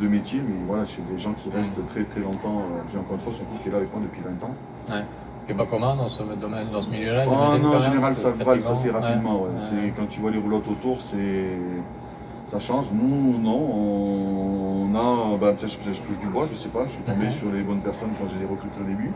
de 0.01 0.07
métier, 0.07 0.39
mais 0.45 0.55
voilà, 0.67 0.83
c'est 0.85 1.05
des 1.11 1.19
gens 1.19 1.33
qui 1.33 1.49
restent 1.49 1.85
très 1.87 2.03
très 2.03 2.21
longtemps. 2.21 2.61
J'ai 2.91 2.99
encore 2.99 3.13
une 3.13 3.19
fois 3.19 3.33
son 3.33 3.45
qui 3.61 3.69
est 3.69 3.71
là 3.71 3.77
avec 3.77 3.91
moi 3.91 4.01
depuis 4.03 4.21
20 4.21 4.45
ans. 4.45 4.53
Ouais. 4.89 5.05
Ce 5.39 5.45
qui 5.45 5.51
n'est 5.51 5.57
pas 5.57 5.65
commun 5.65 5.95
dans 5.95 6.07
ce 6.07 6.23
domaine, 6.23 6.67
dans 6.71 6.81
ce 6.81 6.89
milieu-là. 6.89 7.25
Oh, 7.27 7.57
non, 7.61 7.75
en 7.75 7.79
général, 7.79 8.15
ça 8.15 8.31
valse 8.31 8.69
assez 8.69 8.89
rapidement. 8.89 9.43
Ouais. 9.43 9.93
Quand 9.95 10.07
tu 10.07 10.19
vois 10.19 10.31
les 10.31 10.39
roulottes 10.39 10.67
autour, 10.67 10.99
ça 11.01 12.59
change. 12.59 12.85
Nous, 12.91 13.39
non, 13.39 14.89
on, 14.91 14.95
a, 14.95 15.37
bah, 15.37 15.53
je, 15.59 15.65
touche 15.65 16.19
du 16.19 16.27
bois, 16.27 16.47
je 16.51 16.55
sais 16.55 16.69
pas, 16.69 16.85
je 16.85 16.91
suis 16.91 17.01
tombé 17.01 17.29
sur 17.29 17.51
les 17.51 17.61
bonnes 17.61 17.81
personnes 17.81 18.09
quand 18.19 18.27
je 18.27 18.35
les 18.35 18.43
ai 18.43 18.47
recrutées 18.47 18.81
au 18.81 18.87
début. 18.87 19.11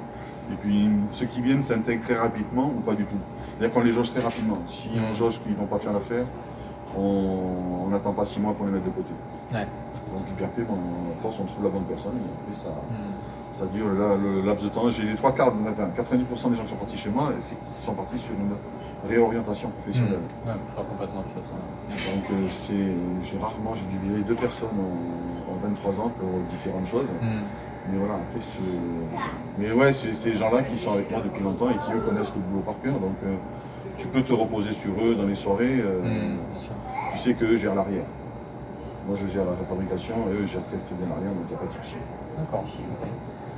Et 0.51 0.55
puis 0.55 0.89
ceux 1.12 1.27
qui 1.27 1.41
viennent 1.41 1.62
s'intègrent 1.62 2.03
très 2.03 2.17
rapidement 2.17 2.71
ou 2.75 2.81
pas 2.81 2.93
du 2.93 3.05
tout. 3.05 3.15
C'est-à-dire 3.57 3.74
qu'on 3.74 3.83
les 3.83 3.93
jauge 3.93 4.12
très 4.12 4.21
rapidement. 4.21 4.57
Si 4.67 4.89
on 5.10 5.15
jauge 5.15 5.39
qu'ils 5.41 5.53
ne 5.53 5.57
vont 5.57 5.65
pas 5.65 5.79
faire 5.79 5.93
l'affaire, 5.93 6.25
on 6.98 7.88
n'attend 7.89 8.13
pas 8.13 8.25
six 8.25 8.39
mois 8.39 8.53
pour 8.53 8.65
les 8.65 8.71
mettre 8.71 8.86
de 8.86 8.91
côté. 8.91 9.13
Donc 9.51 10.24
bon, 10.67 10.75
à 11.12 11.21
force, 11.21 11.38
on 11.39 11.45
trouve 11.45 11.63
la 11.63 11.69
bonne 11.69 11.83
personne 11.83 12.13
et 12.13 12.41
après 12.41 12.53
ça, 12.53 12.69
hmm. 12.69 13.57
ça 13.57 13.65
dure 13.67 13.88
là, 13.88 14.15
le 14.15 14.41
laps 14.45 14.63
de 14.63 14.69
temps. 14.69 14.89
J'ai 14.89 15.03
les 15.03 15.15
trois 15.15 15.33
quarts, 15.33 15.53
enfin, 15.69 15.89
90% 15.95 16.50
des 16.50 16.55
gens 16.55 16.63
qui 16.63 16.69
sont 16.69 16.75
partis 16.75 16.98
chez 16.98 17.10
moi, 17.10 17.31
c'est 17.39 17.55
qu'ils 17.63 17.74
sont 17.74 17.93
partis 17.93 18.17
sur 18.17 18.31
une, 18.31 18.55
réorientation 19.10 19.69
professionnelle. 19.69 20.19
Mmh. 20.45 20.48
Ouais, 20.48 20.55
pour 20.55 20.75
faire 20.75 20.88
complètement 20.88 21.21
autre 21.21 21.33
chose. 21.33 22.13
Donc 22.13 22.24
euh, 22.29 22.48
c'est, 22.48 23.27
j'ai 23.27 23.38
rarement, 23.39 23.74
j'ai 23.75 23.98
dû 23.98 23.98
virer 24.05 24.21
deux 24.21 24.36
personnes 24.36 24.69
en, 24.77 25.51
en 25.51 25.55
23 25.69 26.05
ans 26.05 26.12
pour 26.19 26.29
différentes 26.50 26.88
choses. 26.88 27.07
Mmh. 27.21 27.25
Mais 27.89 27.98
voilà, 27.98 28.15
après 28.15 28.41
c'est... 28.41 28.60
Mais 29.57 29.71
ouais, 29.71 29.91
c'est 29.91 30.13
ces 30.13 30.33
gens-là 30.36 30.62
qui 30.63 30.77
sont 30.77 30.93
avec 30.93 31.10
moi 31.10 31.21
depuis 31.24 31.43
longtemps 31.43 31.69
et 31.69 31.74
qui 31.74 31.93
eux 31.93 32.00
connaissent 32.00 32.31
le 32.36 32.41
boulot 32.41 32.63
par 32.63 32.75
cœur. 32.81 32.93
Donc 32.93 33.15
euh, 33.25 33.36
tu 33.98 34.07
peux 34.07 34.21
te 34.21 34.33
reposer 34.33 34.74
sur 34.74 34.91
eux 35.03 35.15
dans 35.15 35.25
les 35.25 35.36
soirées. 35.36 35.81
euh, 35.83 36.01
bien 36.01 36.60
sûr. 36.60 36.74
Tu 37.13 37.18
sais 37.18 37.34
qu'eux 37.34 37.58
gèrent 37.58 37.75
l'arrière. 37.75 38.06
Moi 39.08 39.18
je 39.20 39.25
gère 39.32 39.46
la 39.46 39.65
fabrication 39.68 40.15
et 40.30 40.41
eux 40.41 40.46
gèrent 40.46 40.63
très 40.63 40.77
bien 40.96 41.08
l'arrière, 41.10 41.32
donc 41.34 41.44
il 41.50 41.50
n'y 41.50 41.56
a 41.56 41.60
pas 41.60 41.65
de 41.65 41.84
souci. 41.84 41.96
D'accord. 42.38 42.63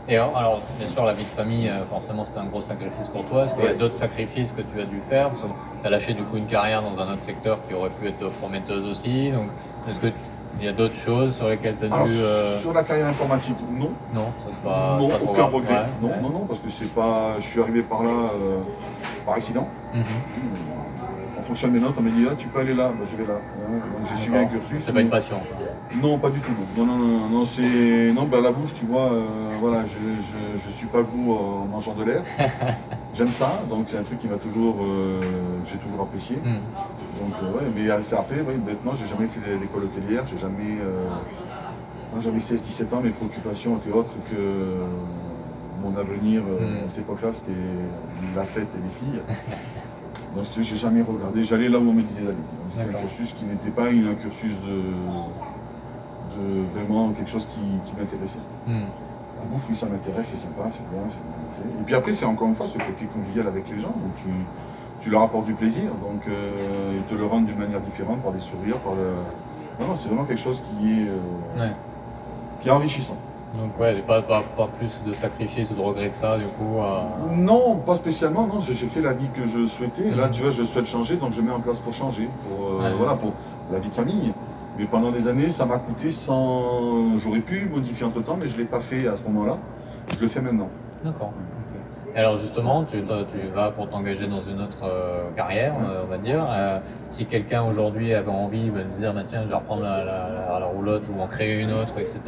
Et 0.10 0.18
alors, 0.18 0.60
bien 0.78 0.88
sûr, 0.88 1.06
la 1.06 1.14
vie 1.14 1.24
de 1.24 1.30
famille, 1.30 1.70
euh, 1.70 1.86
forcément, 1.90 2.26
c'était 2.26 2.40
un 2.40 2.46
gros 2.46 2.60
sacrifice 2.60 3.08
pour 3.08 3.24
toi. 3.26 3.46
Est-ce 3.46 3.56
qu'il 3.56 3.64
y 3.64 3.68
a 3.70 3.74
d'autres 3.74 3.94
sacrifices 3.94 4.52
que 4.52 4.62
tu 4.62 4.82
as 4.82 4.86
dû 4.86 5.00
faire? 5.10 5.30
Tu 5.82 5.88
as 5.88 5.90
lâché 5.90 6.14
du 6.14 6.24
coup 6.24 6.36
une 6.36 6.46
carrière 6.46 6.82
dans 6.82 7.00
un 7.00 7.14
autre 7.14 7.22
secteur 7.22 7.60
qui 7.66 7.74
aurait 7.74 7.90
pu 7.90 8.08
être 8.10 8.30
prometteuse 8.42 8.86
aussi. 8.86 9.32
Donc, 9.32 9.48
est-ce 9.90 10.02
qu'il 10.02 10.12
y 10.62 10.68
a 10.68 10.74
d'autres 10.74 10.96
choses 10.96 11.34
sur 11.38 11.48
lesquelles 11.48 11.78
tu 11.80 11.86
as 11.86 11.94
Alors 11.94 12.08
dû. 12.08 12.18
euh, 12.20 12.58
sur 12.60 12.74
la 12.74 12.84
carrière 12.84 13.08
informatique, 13.08 13.56
non. 13.72 13.92
Non, 14.14 14.26
ça 14.40 14.50
pas, 14.62 14.98
non, 15.00 15.08
pas 15.08 15.18
trop 15.20 15.30
aucun 15.32 15.44
regret. 15.46 15.74
Ouais, 15.74 15.86
non, 16.02 16.08
ouais. 16.10 16.22
non, 16.22 16.30
non, 16.32 16.46
parce 16.48 16.60
que 16.60 16.70
c'est 16.70 16.94
pas. 16.94 17.36
Je 17.40 17.48
suis 17.48 17.62
arrivé 17.62 17.82
par 17.82 18.04
là 18.04 18.10
euh, 18.10 18.58
par 19.26 19.36
accident. 19.36 19.68
Mhm. 19.94 20.04
En 21.44 21.46
fonction 21.46 21.68
de 21.68 21.74
mes 21.74 21.80
notes, 21.82 21.96
on 21.98 22.02
m'a 22.02 22.10
dit 22.10 22.26
ah, 22.32 22.36
tu 22.38 22.48
peux 22.48 22.60
aller 22.62 22.74
là, 22.74 22.94
bah, 22.98 23.04
je 23.12 23.18
vais 23.22 23.28
là. 23.30 23.38
Hein, 23.38 23.72
Donc 24.00 24.08
j'ai 24.10 24.16
suivi 24.16 24.38
un 24.38 24.46
cursus. 24.46 24.82
C'est 24.86 24.94
pas 24.94 25.02
une 25.02 25.10
passion. 25.10 25.36
Non, 26.02 26.18
pas 26.18 26.30
du 26.30 26.40
tout. 26.40 26.54
Non, 26.78 26.86
non, 26.86 26.98
non, 26.98 27.08
non, 27.20 27.30
non, 27.40 27.46
c'est. 27.46 28.14
Non, 28.14 28.24
bah 28.24 28.40
la 28.42 28.52
bouffe, 28.54 28.74
tu 28.74 28.86
vois, 28.86 29.12
euh, 29.12 29.24
voilà, 29.60 29.84
je, 29.84 29.92
je, 29.92 30.66
je 30.66 30.72
suis 30.72 30.88
pas 30.88 31.02
goût 31.02 31.34
en 31.34 31.66
mangeant 31.66 31.96
de 31.96 32.06
l'air. 32.06 32.24
J'aime 33.14 33.28
ça, 33.28 33.60
donc 33.70 33.88
c'est 33.90 33.98
un 33.98 34.04
truc 34.04 34.20
qui 34.20 34.28
m'a 34.30 34.38
toujours. 34.38 34.78
euh, 34.84 35.20
que 35.66 35.70
j'ai 35.70 35.78
toujours 35.80 36.02
apprécié. 36.04 36.38
Mhm. 36.38 36.54
Donc 37.20 37.34
euh, 37.44 37.58
ouais, 37.58 37.72
mais 37.76 37.90
euh, 37.90 37.98
après, 38.18 38.38
ouais, 38.40 38.56
bêtement, 38.66 38.94
j'ai 38.96 39.06
jamais 39.08 39.28
fait 39.28 39.42
l'école 39.60 39.84
hôtelière, 39.84 40.24
j'ai 40.26 40.38
jamais. 40.38 40.78
Euh, 40.82 41.10
j'avais 42.22 42.40
16-17 42.40 42.96
ans, 42.96 43.02
mes 43.04 43.10
préoccupations 43.10 43.76
étaient 43.78 43.92
autres 43.92 44.14
que 44.32 44.36
euh, 44.38 44.86
mon 45.84 45.98
avenir 46.00 46.42
euh, 46.50 46.82
Mm. 46.84 46.86
à 46.86 46.90
cette 46.90 47.00
époque-là, 47.00 47.30
c'était 47.34 47.60
la 48.34 48.44
fête 48.44 48.68
et 48.78 48.82
les 48.82 48.90
filles. 49.12 49.22
Donc 50.36 50.46
c'est- 50.46 50.64
j'ai 50.64 50.76
jamais 50.78 51.02
regardé, 51.02 51.44
j'allais 51.44 51.70
là 51.70 51.78
où 51.80 51.88
on 51.90 51.94
me 51.94 52.02
disait 52.02 52.22
d'aller. 52.24 52.36
Donc, 52.36 52.72
C'était 52.78 52.90
un 52.98 53.02
cursus 53.02 53.34
qui 53.34 53.46
n'était 53.46 53.70
pas 53.70 53.84
un 53.90 54.16
cursus 54.16 54.54
de, 54.68 54.78
de 56.38 56.64
vraiment 56.76 57.10
quelque 57.10 57.30
chose 57.30 57.46
qui, 57.46 57.60
qui 57.86 57.94
m'intéressait. 58.00 58.40
Mhm. 58.68 58.86
La 59.38 59.46
bouffe, 59.46 59.66
oui, 59.70 59.76
ça 59.76 59.86
m'intéresse, 59.86 60.28
c'est 60.32 60.38
sympa, 60.38 60.70
c'est 60.72 60.82
bien. 60.90 61.04
c'est 61.10 61.18
bien. 61.64 61.82
Et 61.82 61.84
puis 61.86 61.96
après, 61.96 62.14
c'est 62.14 62.26
encore 62.26 62.48
une 62.48 62.56
fois 62.56 62.66
ce 62.68 62.78
côté 62.78 63.06
convivial 63.14 63.48
avec 63.48 63.70
les 63.70 63.80
gens, 63.80 63.90
où 63.96 64.10
tu, 64.18 64.30
tu 65.02 65.10
leur 65.10 65.22
apportes 65.24 65.46
du 65.46 65.54
plaisir, 65.54 65.84
donc 66.02 66.22
euh, 66.28 66.94
ils 66.96 67.04
te 67.04 67.14
le 67.14 67.26
rendent 67.26 67.46
d'une 67.46 67.58
manière 67.60 67.82
différente, 67.82 68.22
par 68.22 68.32
des 68.32 68.40
sourires, 68.40 68.78
par 68.78 68.94
le... 68.96 69.12
Non, 69.80 69.88
non, 69.92 69.96
c'est 69.96 70.08
vraiment 70.08 70.24
quelque 70.26 70.40
chose 70.42 70.62
qui 70.62 70.92
est, 70.92 71.08
euh, 71.08 71.60
Ouais. 71.62 71.72
qui 72.62 72.70
est 72.70 72.72
enrichissant. 72.72 73.18
Donc, 73.54 73.80
ouais, 73.80 73.96
pas, 74.08 74.22
pas, 74.24 74.44
pas 74.58 74.68
plus 74.80 74.92
de 75.06 75.14
sacrifices 75.14 75.70
ou 75.72 75.76
de 75.76 75.82
regrets 75.82 76.10
que 76.10 76.16
ça, 76.16 76.38
du 76.38 76.46
coup. 76.46 76.80
euh, 76.80 77.36
Non, 77.36 77.78
pas 77.78 77.94
spécialement, 77.96 78.48
non, 78.48 78.60
j'ai 78.62 78.74
fait 78.74 79.02
la 79.02 79.14
vie 79.14 79.28
que 79.36 79.44
je 79.48 79.68
souhaitais. 79.68 80.10
Là, 80.10 80.26
Mhm. 80.28 80.32
tu 80.32 80.42
vois, 80.42 80.52
je 80.52 80.64
souhaite 80.64 80.88
changer, 80.88 81.18
donc 81.18 81.34
je 81.34 81.42
mets 81.42 81.52
en 81.52 81.60
place 81.60 81.80
pour 81.80 81.94
changer, 81.94 82.28
pour, 82.48 82.68
euh, 82.68 82.84
Ouais. 82.84 82.96
voilà, 82.98 83.14
pour 83.14 83.32
la 83.72 83.78
vie 83.80 83.90
de 83.90 83.94
famille. 83.94 84.34
Mais 84.80 84.86
pendant 84.86 85.12
des 85.12 85.28
années, 85.28 85.50
ça 85.50 85.66
m'a 85.66 85.78
coûté 85.78 86.10
sans... 86.10 87.16
J'aurais 87.20 87.42
pu 87.42 87.70
modifier 87.72 88.06
entre-temps, 88.08 88.38
mais 88.42 88.48
je 88.48 88.54
ne 88.54 88.60
l'ai 88.62 88.66
pas 88.66 88.80
fait 88.80 89.08
à 89.08 89.16
ce 89.16 89.24
moment-là. 89.26 89.58
Je 90.16 90.20
le 90.20 90.28
fais 90.28 90.42
maintenant. 90.42 90.70
D'accord. 91.04 91.32
Alors 92.16 92.38
justement, 92.38 92.84
tu, 92.84 92.98
vas 93.56 93.72
pour 93.72 93.90
t'engager 93.90 94.28
dans 94.28 94.42
une 94.42 94.62
autre 94.62 94.84
euh, 94.84 95.32
carrière, 95.32 95.74
euh, 95.82 96.04
on 96.06 96.08
va 96.08 96.18
dire. 96.20 96.46
Euh, 96.48 96.80
si 97.10 97.26
quelqu'un 97.26 97.64
aujourd'hui 97.64 98.14
avait 98.14 98.30
envie 98.30 98.70
bah, 98.70 98.84
de 98.84 98.90
se 98.90 99.00
dire, 99.00 99.14
bah, 99.14 99.22
tiens, 99.26 99.42
je 99.44 99.50
vais 99.50 99.56
reprendre 99.56 99.82
la, 99.82 100.04
la- 100.04 100.30
la- 100.30 100.60
la 100.60 100.66
roulotte 100.68 101.04
ou 101.12 101.20
en 101.20 101.26
créer 101.26 101.62
une 101.62 101.72
autre, 101.72 101.94
etc. 101.98 102.20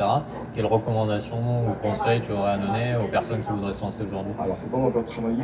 Quelles 0.55 0.65
recommandations 0.65 1.69
ou 1.69 1.73
conseils 1.73 2.21
tu 2.21 2.31
aurais 2.31 2.53
à 2.53 2.57
donner 2.57 2.95
aux 3.03 3.07
personnes 3.07 3.41
qui 3.41 3.49
voudraient 3.51 3.73
se 3.73 3.81
lancer 3.81 4.03
aujourd'hui? 4.03 4.33
Alors, 4.39 4.57
faut 4.57 4.67
pas 4.67 4.77
avoir 4.77 4.91
peur 4.91 5.03
de 5.03 5.07
travailler. 5.09 5.43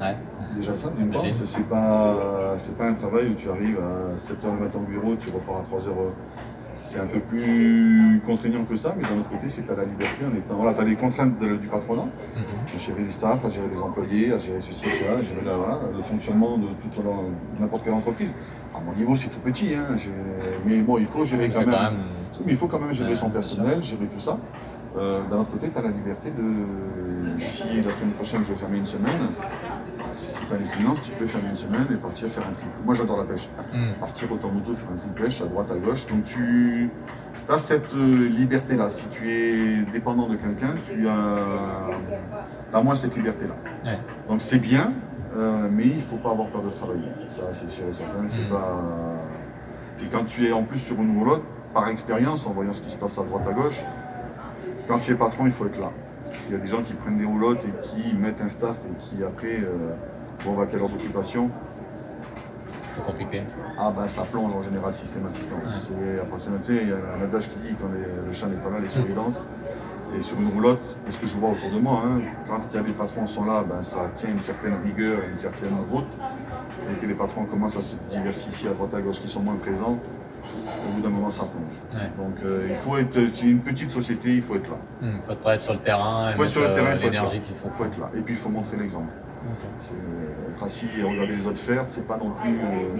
Ouais. 0.00 0.16
Déjà 0.56 0.74
ça, 0.76 0.88
d'une 0.96 1.10
part, 1.10 1.20
c'est 1.22 1.46
c'est 1.46 1.68
pas, 1.68 2.14
c'est 2.58 2.78
pas 2.78 2.84
un 2.86 2.94
travail 2.94 3.28
où 3.28 3.34
tu 3.34 3.50
arrives 3.50 3.78
à 3.78 4.16
7h 4.16 4.54
le 4.54 4.64
matin 4.64 4.78
au 4.78 4.86
bureau, 4.88 5.14
tu 5.16 5.28
repars 5.30 5.56
à 5.56 5.76
3h. 5.76 5.90
C'est 6.82 6.98
un 6.98 7.06
peu 7.06 7.20
plus 7.20 8.20
contraignant 8.26 8.64
que 8.64 8.74
ça, 8.74 8.94
mais 8.96 9.02
d'un 9.04 9.20
autre 9.20 9.28
côté, 9.30 9.48
c'est 9.48 9.62
que 9.62 9.66
tu 9.66 9.72
as 9.72 9.76
la 9.76 9.84
liberté 9.84 10.24
en 10.24 10.36
étant. 10.36 10.54
Voilà, 10.56 10.74
tu 10.74 10.80
as 10.80 10.84
les 10.84 10.96
contraintes 10.96 11.38
de- 11.38 11.56
du 11.56 11.68
patronat, 11.68 12.02
Mhm. 12.02 12.42
à 12.74 12.78
gérer 12.78 13.02
les 13.02 13.10
staffs, 13.10 13.44
à 13.44 13.48
gérer 13.48 13.68
les 13.72 13.80
employés, 13.80 14.32
à 14.32 14.38
gérer 14.38 14.60
ceci, 14.60 14.86
cela, 14.90 15.18
à 15.18 15.20
gérer 15.20 15.42
la- 15.44 15.56
voilà, 15.56 15.78
le 15.96 16.02
fonctionnement 16.02 16.58
de 16.58 16.66
toute 16.82 17.04
n'importe 17.60 17.84
quelle 17.84 17.92
entreprise. 17.94 18.30
À 18.74 18.80
mon 18.80 18.92
niveau, 18.94 19.14
c'est 19.14 19.28
tout 19.28 19.38
petit, 19.40 19.74
hein, 19.74 19.94
mais 20.64 20.80
bon, 20.80 20.98
il 20.98 21.06
faut 21.06 21.24
gérer 21.24 21.48
quand 21.50 21.60
même. 21.60 21.70
quand 21.70 21.82
même- 21.82 21.94
Oui, 22.38 22.42
mais 22.46 22.52
il 22.52 22.58
faut 22.58 22.66
quand 22.66 22.78
même 22.80 22.92
gérer 22.92 23.14
son 23.14 23.28
personnel, 23.30 23.82
gérer 23.82 24.06
tout 24.06 24.20
ça. 24.20 24.36
Euh, 24.98 25.20
D'un 25.30 25.38
autre 25.38 25.50
côté, 25.52 25.68
tu 25.68 25.78
as 25.78 25.82
la 25.82 25.88
liberté 25.90 26.30
de. 26.30 27.42
Si 27.44 27.62
la 27.80 27.92
semaine 27.92 28.10
prochaine 28.16 28.40
je 28.42 28.48
veux 28.48 28.54
fermer 28.56 28.78
une 28.78 28.86
semaine, 28.86 29.20
les 30.56 30.64
finances, 30.64 31.02
tu 31.02 31.10
peux 31.12 31.26
fermer 31.26 31.50
une 31.50 31.56
semaine 31.56 31.86
et 31.90 31.94
partir 31.96 32.28
faire 32.28 32.44
un 32.48 32.52
tri. 32.52 32.64
Moi 32.84 32.94
j'adore 32.94 33.18
la 33.18 33.24
pêche. 33.24 33.48
Mhm. 33.72 33.94
Partir 34.00 34.32
autant 34.32 34.48
moto, 34.48 34.72
faire 34.72 34.88
un 34.92 34.96
tri 34.96 35.08
de 35.14 35.20
pêche 35.24 35.40
à 35.40 35.46
droite, 35.46 35.66
à 35.70 35.76
gauche. 35.76 36.06
Donc 36.06 36.24
tu 36.24 36.88
as 37.48 37.58
cette 37.58 37.92
euh, 37.94 38.28
liberté-là. 38.28 38.90
Si 38.90 39.06
tu 39.08 39.30
es 39.30 39.82
dépendant 39.92 40.26
de 40.28 40.36
quelqu'un, 40.36 40.70
tu 40.88 41.08
as, 41.08 42.76
as 42.78 42.82
moins 42.82 42.94
cette 42.94 43.16
liberté-là. 43.16 43.54
Ouais. 43.90 43.98
Donc 44.28 44.40
c'est 44.40 44.58
bien, 44.58 44.92
euh, 45.36 45.68
mais 45.70 45.84
il 45.84 45.96
ne 45.96 46.02
faut 46.02 46.16
pas 46.16 46.30
avoir 46.30 46.48
peur 46.48 46.62
de 46.62 46.70
travailler. 46.70 47.08
Ça, 47.28 47.42
c'est 47.52 47.68
sûr 47.68 47.84
et 47.88 47.92
certain. 47.92 48.26
C'est 48.26 48.40
Mhm. 48.42 48.48
pas... 48.48 48.82
Et 50.02 50.06
quand 50.06 50.24
tu 50.24 50.46
es 50.46 50.52
en 50.52 50.62
plus 50.62 50.78
sur 50.78 50.96
une 51.00 51.18
roulotte, 51.18 51.42
par 51.74 51.88
expérience, 51.88 52.46
en 52.46 52.50
voyant 52.50 52.72
ce 52.72 52.82
qui 52.82 52.90
se 52.90 52.96
passe 52.96 53.18
à 53.18 53.22
droite, 53.22 53.46
à 53.48 53.52
gauche, 53.52 53.82
quand 54.88 54.98
tu 54.98 55.12
es 55.12 55.14
patron, 55.14 55.46
il 55.46 55.52
faut 55.52 55.66
être 55.66 55.78
là. 55.78 55.90
Parce 56.26 56.44
qu'il 56.46 56.52
y 56.54 56.58
a 56.58 56.60
des 56.60 56.66
gens 56.68 56.82
qui 56.82 56.94
prennent 56.94 57.18
des 57.18 57.24
roulottes 57.24 57.62
et 57.64 57.86
qui 57.86 58.14
mettent 58.14 58.40
un 58.40 58.48
staff 58.48 58.76
et 58.88 58.94
qui 58.98 59.22
après 59.22 59.58
euh, 59.62 59.94
vont 60.44 60.54
vaquer 60.54 60.76
à 60.76 60.78
leurs 60.78 60.92
occupations. 60.92 61.50
C'est 62.96 63.04
compliqué. 63.04 63.42
Ah 63.78 63.92
ben 63.96 64.06
ça 64.08 64.22
plonge 64.22 64.52
en 64.52 64.62
général 64.62 64.94
systématiquement. 64.94 65.56
C'est 65.74 66.20
après, 66.20 66.36
tu 66.38 66.64
sais, 66.64 66.78
il 66.82 66.88
y 66.88 66.92
a 66.92 66.96
un 67.18 67.24
adage 67.24 67.48
qui 67.48 67.56
dit 67.58 67.74
quand 67.80 67.88
les- 67.94 68.26
le 68.26 68.32
chat 68.32 68.46
n'est 68.46 68.56
pas 68.56 68.70
là, 68.70 68.78
les 68.80 68.88
souris 68.88 69.12
dansent. 69.14 69.46
Et 70.18 70.22
sur 70.22 70.40
une 70.40 70.48
roulotte, 70.48 70.82
parce 71.04 71.16
que 71.16 71.24
je 71.26 71.36
vois 71.36 71.50
autour 71.50 71.70
de 71.70 71.78
moi, 71.78 72.02
hein, 72.04 72.20
quand 72.48 72.58
il 72.72 72.76
y 72.76 72.78
a 72.80 72.82
les 72.82 72.92
patrons 72.92 73.28
sont 73.28 73.44
là, 73.44 73.62
ben, 73.68 73.80
ça 73.80 74.10
tient 74.12 74.28
une 74.28 74.40
certaine 74.40 74.74
rigueur, 74.84 75.18
une 75.30 75.36
certaine 75.36 75.70
route. 75.88 76.08
Et 76.90 77.00
que 77.00 77.06
les 77.06 77.14
patrons 77.14 77.44
commencent 77.44 77.76
à 77.76 77.80
se 77.82 77.94
diversifier 78.08 78.70
à 78.70 78.72
droite 78.72 78.92
à 78.92 79.00
gauche, 79.00 79.20
qui 79.20 79.28
sont 79.28 79.38
moins 79.40 79.54
présents, 79.54 79.96
au 80.88 80.92
bout 80.94 81.00
d'un 81.00 81.10
moment 81.10 81.30
ça 81.30 81.44
plonge. 81.44 82.00
Ouais. 82.02 82.10
Donc 82.16 82.34
euh, 82.44 82.66
il 82.68 82.74
faut 82.74 82.96
être, 82.98 83.16
c'est 83.32 83.46
une 83.46 83.60
petite 83.60 83.90
société, 83.92 84.34
il 84.34 84.42
faut 84.42 84.56
être 84.56 84.68
là. 84.68 84.76
Il 85.02 85.22
faut 85.24 85.30
être 85.32 85.38
prêt 85.40 85.52
à 85.52 85.54
être 85.54 85.62
sur 85.62 85.72
le 85.74 85.78
terrain 85.78 86.26
et 86.26 86.30
Il 86.32 86.34
faut 86.36 86.42
être 86.44 86.50
sur 86.50 86.60
le 86.62 86.66
euh, 86.66 86.74
terrain, 86.74 86.94
l'énergie 86.94 87.40
qu'il 87.40 87.54
faut. 87.54 87.68
Il 87.68 87.72
faut 87.76 87.84
être 87.84 87.98
là. 88.00 88.10
Et 88.16 88.20
puis 88.20 88.34
il 88.34 88.40
faut 88.40 88.48
montrer 88.48 88.76
l'exemple. 88.78 89.12
Être 90.50 90.62
assis 90.64 90.86
et 90.98 91.02
regarder 91.02 91.34
les 91.36 91.46
autres 91.46 91.58
faire, 91.58 91.84
c'est 91.86 92.06
pas 92.06 92.16
non 92.18 92.30
plus. 92.30 92.50
euh, 92.50 92.98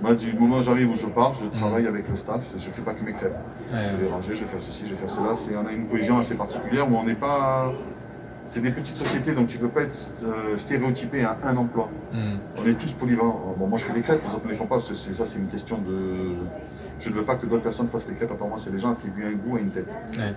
Moi, 0.00 0.14
du 0.14 0.32
moment 0.32 0.58
où 0.58 0.62
j'arrive 0.62 0.90
où 0.90 0.96
je 0.96 1.06
pars, 1.06 1.32
je 1.34 1.46
travaille 1.46 1.86
avec 1.86 2.08
le 2.08 2.16
staff, 2.16 2.40
je 2.56 2.70
fais 2.70 2.82
pas 2.82 2.94
que 2.94 3.04
mes 3.04 3.12
crêpes. 3.12 3.36
Ouais, 3.72 3.78
Je 3.90 3.96
vais 3.96 4.10
ranger, 4.10 4.34
je 4.34 4.40
vais 4.40 4.46
faire 4.50 4.60
ceci, 4.60 4.84
je 4.86 4.90
vais 4.94 4.96
faire 4.96 5.10
cela. 5.10 5.60
On 5.62 5.66
a 5.68 5.72
une 5.72 5.86
cohésion 5.86 6.18
assez 6.18 6.34
particulière 6.34 6.90
où 6.90 6.96
on 6.96 7.04
n'est 7.04 7.14
pas. 7.14 7.70
C'est 8.44 8.60
des 8.60 8.70
petites 8.70 8.96
sociétés, 8.96 9.32
donc 9.32 9.46
tu 9.46 9.56
ne 9.58 9.62
peux 9.62 9.68
pas 9.68 9.82
être 9.82 9.96
euh, 10.24 10.56
stéréotypé 10.56 11.22
à 11.22 11.38
un 11.44 11.56
emploi. 11.56 11.88
Mhm. 12.12 12.20
On 12.62 12.68
est 12.68 12.74
tous 12.74 12.92
polyvalents. 12.92 13.54
Bon, 13.56 13.68
moi 13.68 13.78
je 13.78 13.84
fais 13.84 13.92
les 13.94 14.00
crêpes, 14.00 14.20
les 14.26 14.34
autres 14.34 14.44
ne 14.44 14.50
les 14.50 14.56
font 14.56 14.66
pas. 14.66 14.76
parce 14.76 14.88
que 14.88 14.94
ça, 15.14 15.24
c'est 15.24 15.38
une 15.38 15.46
question 15.46 15.78
de. 15.78 16.34
Je 16.98 17.08
ne 17.10 17.14
veux 17.14 17.22
pas 17.22 17.36
que 17.36 17.46
d'autres 17.46 17.62
personnes 17.62 17.86
fassent 17.86 18.08
les 18.08 18.14
crêpes. 18.14 18.30
Apparemment, 18.30 18.58
c'est 18.58 18.70
les 18.72 18.78
gens 18.78 18.92
attribuent 18.92 19.24
un 19.26 19.32
goût 19.32 19.56
à 19.56 19.60
une 19.60 19.70
tête. 19.70 19.88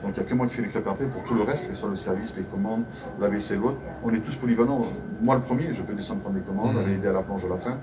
Donc 0.03 0.13
il 0.15 0.19
n'y 0.19 0.19
a 0.19 0.23
que 0.23 0.33
moi 0.35 0.47
qui 0.47 0.53
fais 0.55 0.61
les 0.61 0.67
crêpes 0.69 0.87
après. 0.87 1.05
Pour 1.05 1.23
tout 1.23 1.33
le 1.33 1.41
reste, 1.43 1.67
que 1.67 1.73
ce 1.73 1.79
soit 1.79 1.89
le 1.89 1.95
service, 1.95 2.35
les 2.37 2.43
commandes, 2.43 2.83
la 3.19 3.29
vaisselle, 3.29 3.59
l'autre, 3.59 3.77
on 4.03 4.13
est 4.13 4.19
tous 4.19 4.35
polyvalents. 4.35 4.85
Moi 5.21 5.35
le 5.35 5.41
premier, 5.41 5.73
je 5.73 5.81
peux 5.81 5.93
descendre 5.93 6.21
prendre 6.21 6.35
des 6.35 6.41
commandes, 6.41 6.73
Mhm. 6.75 6.81
aller 6.83 6.93
aider 6.93 7.07
à 7.07 7.13
la 7.13 7.21
planche 7.23 7.41
à 7.45 7.49
la 7.49 7.57
fin. 7.57 7.77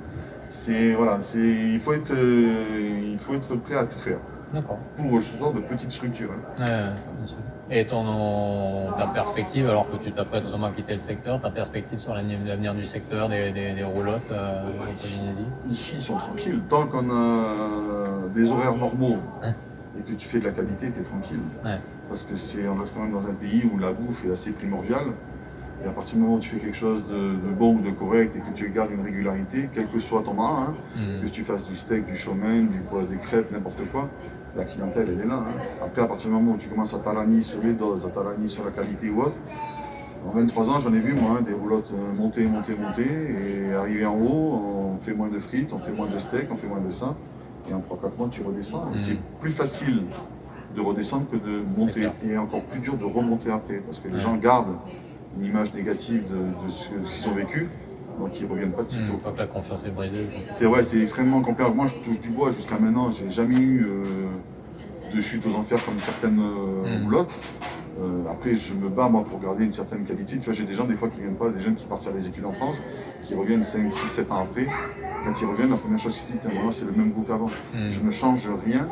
C'est 0.49 0.95
voilà, 0.95 1.19
c'est 1.21 1.39
il 1.39 1.81
faut 1.81 1.93
être 1.95 2.13
euh, 2.13 3.11
il 3.13 3.19
faut 3.19 3.35
être 3.35 3.55
prêt 3.57 3.77
à 3.77 3.85
tout 3.85 3.99
faire 3.99 4.19
D'accord. 4.53 4.79
pour 4.97 5.23
ce 5.23 5.39
genre 5.39 5.53
de 5.53 5.61
petite 5.61 5.91
structure. 5.93 6.31
hein. 6.59 6.65
Ouais. 7.71 7.75
Et 7.75 7.87
ton, 7.87 8.93
ta 8.99 9.07
perspective, 9.07 9.67
alors 9.69 9.89
que 9.91 9.97
tu 9.97 10.13
t'apprêtes 10.13 10.45
sûrement 10.47 10.67
à 10.67 10.73
quitter 10.73 10.95
le 10.95 11.01
secteur, 11.01 11.41
ta 11.41 11.49
perspective 11.51 11.99
sur 11.99 12.15
l'avenir 12.15 12.75
du 12.75 12.85
secteur 12.85 13.31
des, 13.31 13.51
des, 13.51 13.73
des 13.73 13.85
roulottes 13.85 14.31
euh, 14.31 14.61
en 14.69 14.73
Polynésie 15.01 15.45
Ici, 15.71 15.95
ils 15.97 16.03
sont 16.03 16.17
tranquilles. 16.17 16.61
Tant 16.69 16.87
qu'on 16.87 17.09
a 17.11 18.29
des 18.35 18.51
horaires 18.51 18.77
normaux 18.77 19.17
et 19.99 20.03
que 20.03 20.13
tu 20.13 20.29
fais 20.29 20.39
de 20.41 20.45
la 20.45 20.51
qualité, 20.53 20.91
tu 20.91 21.01
es 21.01 21.03
tranquille. 21.03 21.41
Ouais. 21.65 21.79
Parce 22.11 22.25
que 22.25 22.37
c'est 22.37 22.69
on 22.69 22.75
reste 22.75 22.93
quand 22.95 23.03
même 23.05 23.13
dans 23.13 23.27
un 23.27 23.33
pays 23.35 23.63
où 23.73 23.79
la 23.79 23.93
bouffe 23.93 24.25
est 24.27 24.33
assez 24.33 24.51
primordiale. 24.51 25.07
Et 25.85 25.89
à 25.89 25.93
partir 25.93 26.17
du 26.17 26.21
moment 26.23 26.35
où 26.37 26.39
tu 26.41 26.51
fais 26.51 26.59
quelque 26.59 26.77
chose 26.77 27.05
de, 27.07 27.15
de 27.17 27.53
bon 27.59 27.77
ou 27.77 27.81
de 27.81 27.91
correct 27.91 28.37
et 28.37 28.41
que 28.41 28.55
tu 28.57 28.69
gardes 28.71 28.91
une 28.93 29.03
régularité, 29.05 29.69
quel 29.75 29.87
que 29.89 29.99
soit 29.99 30.23
ton 30.23 30.35
marin, 30.35 30.69
hein, 30.71 30.75
Mhm. 30.97 31.25
que 31.25 31.29
tu 31.29 31.43
fasses 31.43 31.65
du 31.65 31.75
steak, 31.75 32.05
du 32.07 32.15
chomen, 32.15 32.69
du, 32.69 32.81
des 33.11 33.17
crêpes, 33.17 33.51
n'importe 33.51 33.81
quoi, 33.91 34.09
la 34.57 34.65
clientèle, 34.65 35.09
elle 35.15 35.21
est 35.25 35.29
là. 35.29 35.37
hein. 35.37 35.63
Après, 35.85 36.03
à 36.03 36.07
partir 36.07 36.29
du 36.29 36.35
moment 36.35 36.53
où 36.53 36.57
tu 36.57 36.69
commences 36.69 36.95
à 36.95 36.99
t'aligner 36.99 37.41
sur 37.41 37.61
les 37.63 37.73
doses, 37.73 38.05
à 38.07 38.11
t'aligner 38.11 38.47
sur 38.47 38.65
la 38.65 38.71
qualité 38.71 39.09
ou 39.11 39.21
autre, 39.23 39.33
En 40.25 40.31
23 40.31 40.71
ans, 40.71 40.79
j'en 40.79 40.93
ai 40.95 41.01
vu, 41.01 41.15
moi, 41.15 41.39
hein, 41.39 41.43
des 41.43 41.53
roulottes 41.53 41.91
euh, 41.93 42.17
monter, 42.17 42.45
monter, 42.47 42.75
monter, 42.81 43.03
et 43.71 43.75
arriver 43.75 44.07
en 44.07 44.15
haut, 44.17 44.95
on 44.95 44.97
fait 44.99 45.15
moins 45.15 45.29
de 45.29 45.39
frites, 45.41 45.73
on 45.73 45.79
fait 45.81 45.91
moins 45.91 46.07
de 46.07 46.17
steak, 46.21 46.47
on 46.53 46.55
fait 46.57 46.69
moins 46.69 46.81
de 46.81 46.93
ça, 46.93 47.17
et 47.69 47.75
en 47.75 47.81
3-4 47.81 47.83
mois, 48.19 48.29
tu 48.31 48.41
redescends. 48.43 48.85
C'est 48.95 49.17
plus 49.41 49.51
facile 49.51 50.03
de 50.77 50.81
redescendre 50.81 51.25
que 51.29 51.37
de 51.37 51.63
monter, 51.77 52.09
et 52.25 52.39
encore 52.39 52.61
plus 52.63 52.79
dur 52.79 52.95
de 52.97 53.05
remonter 53.05 53.51
après, 53.51 53.79
parce 53.85 53.99
que 53.99 54.07
les 54.09 54.15
Ouais. 54.15 54.21
gens 54.21 54.37
gardent 54.37 54.77
une 55.41 55.47
image 55.47 55.75
négative 55.75 56.23
de, 56.31 56.37
de 56.67 56.71
ce 56.71 57.21
qu'ils 57.21 57.29
ont 57.29 57.35
vécu, 57.35 57.69
donc 58.21 58.39
ils 58.39 58.47
ne 58.47 58.53
reviennent 58.53 58.71
pas 58.73 58.85
de 58.85 58.91
sitôt. 58.91 59.15
Que 59.17 59.37
la 59.39 59.47
confiance 59.47 59.85
est 59.87 59.91
brisée. 59.91 60.29
C'est 60.51 60.67
vrai, 60.67 60.85
c'est 60.85 61.01
extrêmement 61.01 61.41
compliqué. 61.43 61.69
Moi, 61.75 61.87
je 61.87 61.97
touche 61.97 62.21
du 62.21 62.29
bois 62.31 62.51
jusqu'à 62.51 62.79
maintenant. 62.79 63.11
J'ai 63.11 63.29
jamais 63.29 63.57
eu 63.59 63.87
euh, 63.87 64.05
de 65.15 65.21
chute 65.21 65.45
aux 65.47 65.55
enfers 65.55 65.85
comme 65.85 65.99
certaines 65.99 66.41
euh, 66.41 66.99
Mm. 67.01 67.05
roulottes. 67.05 67.35
Euh, 68.01 68.23
après, 68.31 68.55
je 68.55 68.75
me 68.75 68.89
bats 68.89 69.09
moi 69.09 69.23
pour 69.25 69.39
garder 69.41 69.65
une 69.65 69.73
certaine 69.73 70.05
qualité. 70.05 70.39
Tu 70.39 70.45
vois, 70.45 70.55
j'ai 70.55 70.65
des 70.65 70.75
gens 70.75 70.85
des 70.87 70.95
fois 70.95 71.09
qui 71.09 71.21
viennent 71.21 71.37
pas, 71.37 71.51
des 71.51 71.61
jeunes 71.61 71.75
qui 71.75 71.85
partent 71.85 72.03
faire 72.03 72.13
des 72.13 72.27
études 72.27 72.45
en 72.47 72.53
France, 72.53 72.77
qui 73.27 73.35
reviennent 73.35 73.63
5, 73.63 73.93
6, 73.93 74.09
7 74.09 74.33
ans 74.33 74.41
après. 74.43 74.67
Quand 75.25 75.41
ils 75.41 75.45
reviennent, 75.47 75.71
la 75.71 75.77
première 75.77 75.99
chose 75.99 76.19
qu'ils 76.19 76.37
disent, 76.39 76.61
c'est 76.73 76.85
le 76.85 76.93
même 76.93 77.11
goût 77.13 77.23
qu'avant. 77.23 77.47
Mm. 77.75 77.89
Je 77.91 78.01
ne 78.01 78.11
change 78.11 78.49
rien. 78.65 78.89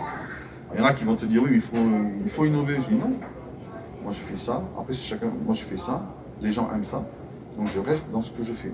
Il 0.74 0.80
y 0.80 0.82
en 0.82 0.86
a 0.86 0.92
qui 0.92 1.04
vont 1.04 1.16
te 1.16 1.24
dire 1.26 1.42
oui, 1.42 1.50
il 1.54 1.60
faut, 1.60 1.76
il 2.24 2.30
faut 2.30 2.44
innover. 2.44 2.76
Je 2.76 2.94
dis 2.94 3.00
non. 3.00 3.10
Moi, 4.04 4.12
je 4.12 4.20
fais 4.20 4.36
ça. 4.36 4.62
Après, 4.78 4.92
c'est 4.92 5.02
chacun. 5.02 5.26
Moi, 5.44 5.54
je 5.54 5.62
fais 5.62 5.76
ça. 5.76 6.02
Les 6.42 6.52
gens 6.52 6.70
aiment 6.74 6.84
ça. 6.84 7.02
Donc, 7.58 7.68
je 7.74 7.80
reste 7.80 8.06
dans 8.12 8.22
ce 8.22 8.30
que 8.30 8.42
je 8.42 8.52
fais. 8.52 8.68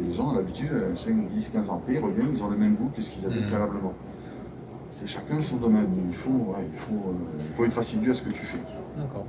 Et 0.00 0.04
les 0.08 0.12
gens, 0.14 0.30
à 0.32 0.36
l'habitude, 0.36 0.68
euh, 0.72 0.94
5, 0.94 1.26
10, 1.26 1.48
15 1.50 1.70
ans 1.70 1.80
après, 1.82 1.94
ils 1.94 2.00
reviennent, 2.04 2.28
ils 2.32 2.42
ont 2.42 2.48
le 2.50 2.56
même 2.56 2.74
goût 2.74 2.90
que 2.94 3.00
ce 3.02 3.10
qu'ils 3.10 3.26
avaient 3.26 3.40
Mhm. 3.40 3.46
préalablement. 3.48 3.94
C'est 4.90 5.06
chacun 5.06 5.40
son 5.42 5.56
domaine. 5.56 5.88
Il 6.08 6.14
faut, 6.14 6.30
ouais, 6.30 6.66
il, 6.72 6.78
faut, 6.78 7.10
euh, 7.10 7.12
il 7.50 7.54
faut 7.56 7.64
être 7.64 7.78
assidu 7.78 8.10
à 8.10 8.14
ce 8.14 8.22
que 8.22 8.30
tu 8.30 8.42
fais. 8.42 8.58
D'accord. 8.96 9.26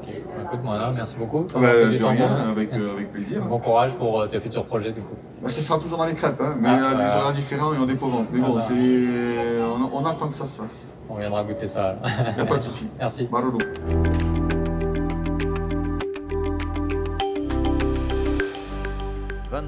Ok. 0.00 0.06
Bah, 0.36 0.42
Écoute, 0.44 0.64
Moana, 0.64 0.92
merci 0.94 1.16
beaucoup. 1.18 1.46
Ah 1.54 1.58
bah, 1.60 1.74
de 1.86 2.04
rien, 2.04 2.28
avec, 2.50 2.72
euh, 2.72 2.94
avec 2.94 3.12
plaisir. 3.12 3.42
Bon 3.44 3.58
courage 3.58 3.92
pour 3.98 4.20
euh, 4.20 4.26
tes 4.28 4.40
futurs 4.40 4.64
projets 4.64 4.92
du 4.92 5.00
coup. 5.00 5.14
Bah, 5.42 5.48
ce 5.48 5.60
sera 5.62 5.78
toujours 5.78 5.98
dans 5.98 6.06
les 6.06 6.14
crêpes, 6.14 6.40
hein, 6.40 6.54
mais 6.60 6.68
Ah, 6.70 6.88
à 6.88 6.90
des 6.92 6.96
bah. 6.96 7.18
horaires 7.18 7.32
différents 7.34 7.74
et 7.74 7.78
en 7.78 7.86
découvrant. 7.86 8.24
Mais 8.32 8.40
Ah 8.42 8.46
bon, 8.46 8.54
bah. 8.54 8.64
c'est, 8.66 9.60
on, 9.62 9.98
on 9.98 10.06
attend 10.06 10.28
que 10.28 10.36
ça 10.36 10.46
se 10.46 10.62
fasse. 10.62 10.96
On 11.08 11.16
viendra 11.16 11.42
goûter 11.44 11.66
ça. 11.68 11.96
Il 12.30 12.34
n'y 12.36 12.40
a 12.40 12.46
pas 12.46 12.56
de 12.58 12.62
souci. 12.62 12.86
merci. 12.98 13.28
Marolo. 13.30 13.58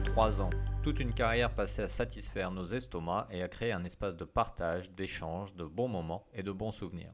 23 0.04 0.40
ans. 0.40 0.50
Toute 0.82 0.98
une 0.98 1.14
carrière 1.14 1.54
passée 1.54 1.82
à 1.82 1.86
satisfaire 1.86 2.50
nos 2.50 2.64
estomacs 2.64 3.28
et 3.30 3.40
à 3.40 3.46
créer 3.46 3.70
un 3.70 3.84
espace 3.84 4.16
de 4.16 4.24
partage, 4.24 4.90
d'échange, 4.90 5.54
de 5.54 5.64
bons 5.64 5.86
moments 5.86 6.26
et 6.34 6.42
de 6.42 6.50
bons 6.50 6.72
souvenirs. 6.72 7.12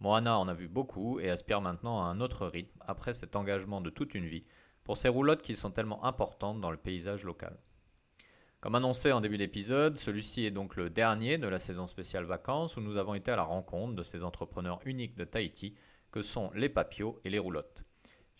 Moana 0.00 0.36
en 0.36 0.48
a 0.48 0.54
vu 0.54 0.66
beaucoup 0.66 1.20
et 1.20 1.30
aspire 1.30 1.60
maintenant 1.60 2.02
à 2.02 2.06
un 2.06 2.20
autre 2.20 2.48
rythme 2.48 2.80
après 2.80 3.14
cet 3.14 3.36
engagement 3.36 3.80
de 3.80 3.90
toute 3.90 4.14
une 4.14 4.26
vie 4.26 4.44
pour 4.82 4.96
ces 4.96 5.08
roulottes 5.08 5.42
qui 5.42 5.54
sont 5.54 5.70
tellement 5.70 6.04
importantes 6.04 6.60
dans 6.60 6.72
le 6.72 6.76
paysage 6.76 7.22
local. 7.22 7.56
Comme 8.60 8.74
annoncé 8.74 9.12
en 9.12 9.20
début 9.20 9.38
d'épisode, 9.38 9.96
celui-ci 9.96 10.44
est 10.44 10.50
donc 10.50 10.74
le 10.74 10.90
dernier 10.90 11.38
de 11.38 11.46
la 11.46 11.60
saison 11.60 11.86
spéciale 11.86 12.24
vacances 12.24 12.76
où 12.76 12.80
nous 12.80 12.96
avons 12.96 13.14
été 13.14 13.30
à 13.30 13.36
la 13.36 13.44
rencontre 13.44 13.94
de 13.94 14.02
ces 14.02 14.24
entrepreneurs 14.24 14.80
uniques 14.84 15.16
de 15.16 15.24
Tahiti 15.24 15.76
que 16.10 16.22
sont 16.22 16.50
les 16.56 16.68
papios 16.68 17.20
et 17.24 17.30
les 17.30 17.38
roulottes. 17.38 17.84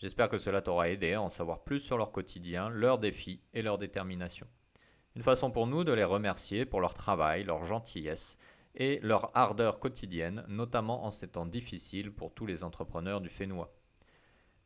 J'espère 0.01 0.29
que 0.29 0.39
cela 0.39 0.63
t'aura 0.63 0.89
aidé 0.89 1.13
à 1.13 1.21
en 1.21 1.29
savoir 1.29 1.63
plus 1.63 1.79
sur 1.79 1.95
leur 1.95 2.11
quotidien, 2.11 2.69
leurs 2.69 2.97
défis 2.97 3.39
et 3.53 3.61
leur 3.61 3.77
détermination. 3.77 4.47
Une 5.15 5.21
façon 5.21 5.51
pour 5.51 5.67
nous 5.67 5.83
de 5.83 5.91
les 5.91 6.03
remercier 6.03 6.65
pour 6.65 6.81
leur 6.81 6.95
travail, 6.95 7.43
leur 7.43 7.65
gentillesse 7.65 8.39
et 8.73 8.99
leur 9.03 9.29
ardeur 9.37 9.79
quotidienne, 9.79 10.43
notamment 10.47 11.05
en 11.05 11.11
ces 11.11 11.27
temps 11.27 11.45
difficiles 11.45 12.11
pour 12.11 12.33
tous 12.33 12.47
les 12.47 12.63
entrepreneurs 12.63 13.21
du 13.21 13.29
Fénois. 13.29 13.75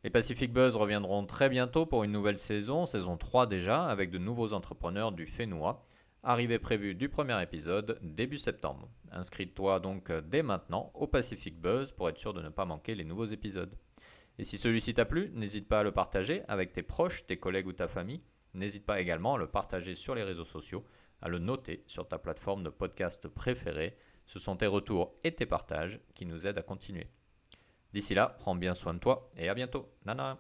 Les 0.06 0.10
Pacific 0.10 0.54
Buzz 0.54 0.78
reviendront 0.78 1.26
très 1.26 1.50
bientôt 1.50 1.86
pour 1.86 2.06
une 2.06 2.14
nouvelle 2.14 2.38
saison, 2.38 2.86
saison 2.86 3.18
3 3.18 3.46
déjà, 3.48 3.88
avec 3.88 4.12
de 4.12 4.20
nouveaux 4.20 4.54
entrepreneurs 4.54 5.12
du 5.12 5.28
Fénois. 5.28 5.86
Arrivée 6.24 6.60
prévue 6.60 6.96
du 6.96 7.10
premier 7.10 7.42
épisode 7.44 8.00
début 8.02 8.38
septembre. 8.38 8.88
Inscris-toi 9.12 9.82
donc 9.82 10.14
dès 10.14 10.44
maintenant 10.44 10.92
au 10.94 11.08
Pacific 11.08 11.60
Buzz 11.60 11.92
pour 11.92 12.08
être 12.08 12.20
sûr 12.20 12.34
de 12.34 12.42
ne 12.42 12.50
pas 12.50 12.66
manquer 12.66 12.96
les 12.96 13.04
nouveaux 13.04 13.26
épisodes. 13.26 13.76
Et 14.38 14.44
si 14.44 14.58
celui-ci 14.58 14.94
t'a 14.94 15.06
plu, 15.06 15.32
n'hésite 15.34 15.68
pas 15.68 15.80
à 15.80 15.84
le 15.84 15.92
partager 15.92 16.44
avec 16.48 16.74
tes 16.74 16.84
proches, 16.84 17.26
tes 17.26 17.38
collègues 17.38 17.68
ou 17.68 17.74
ta 17.74 17.88
famille. 17.88 18.22
N'hésite 18.54 18.86
pas 18.86 19.00
également 19.00 19.36
à 19.36 19.38
le 19.38 19.48
partager 19.48 19.96
sur 19.96 20.16
les 20.16 20.24
réseaux 20.24 20.46
sociaux, 20.46 20.84
à 21.22 21.30
le 21.30 21.40
noter 21.40 21.84
sur 21.88 22.08
ta 22.08 22.18
plateforme 22.18 22.64
de 22.64 22.70
podcast 22.70 23.28
préférée. 23.28 23.96
Ce 24.26 24.40
sont 24.40 24.56
tes 24.56 24.68
retours 24.68 25.14
et 25.24 25.32
tes 25.32 25.46
partages 25.46 26.00
qui 26.14 26.26
nous 26.26 26.48
aident 26.48 26.58
à 26.58 26.64
continuer. 26.64 27.08
D'ici 27.94 28.14
là, 28.14 28.36
prends 28.40 28.56
bien 28.56 28.74
soin 28.74 28.94
de 28.94 29.00
toi 29.00 29.32
et 29.38 29.48
à 29.48 29.54
bientôt. 29.54 29.90
Nana 30.06 30.38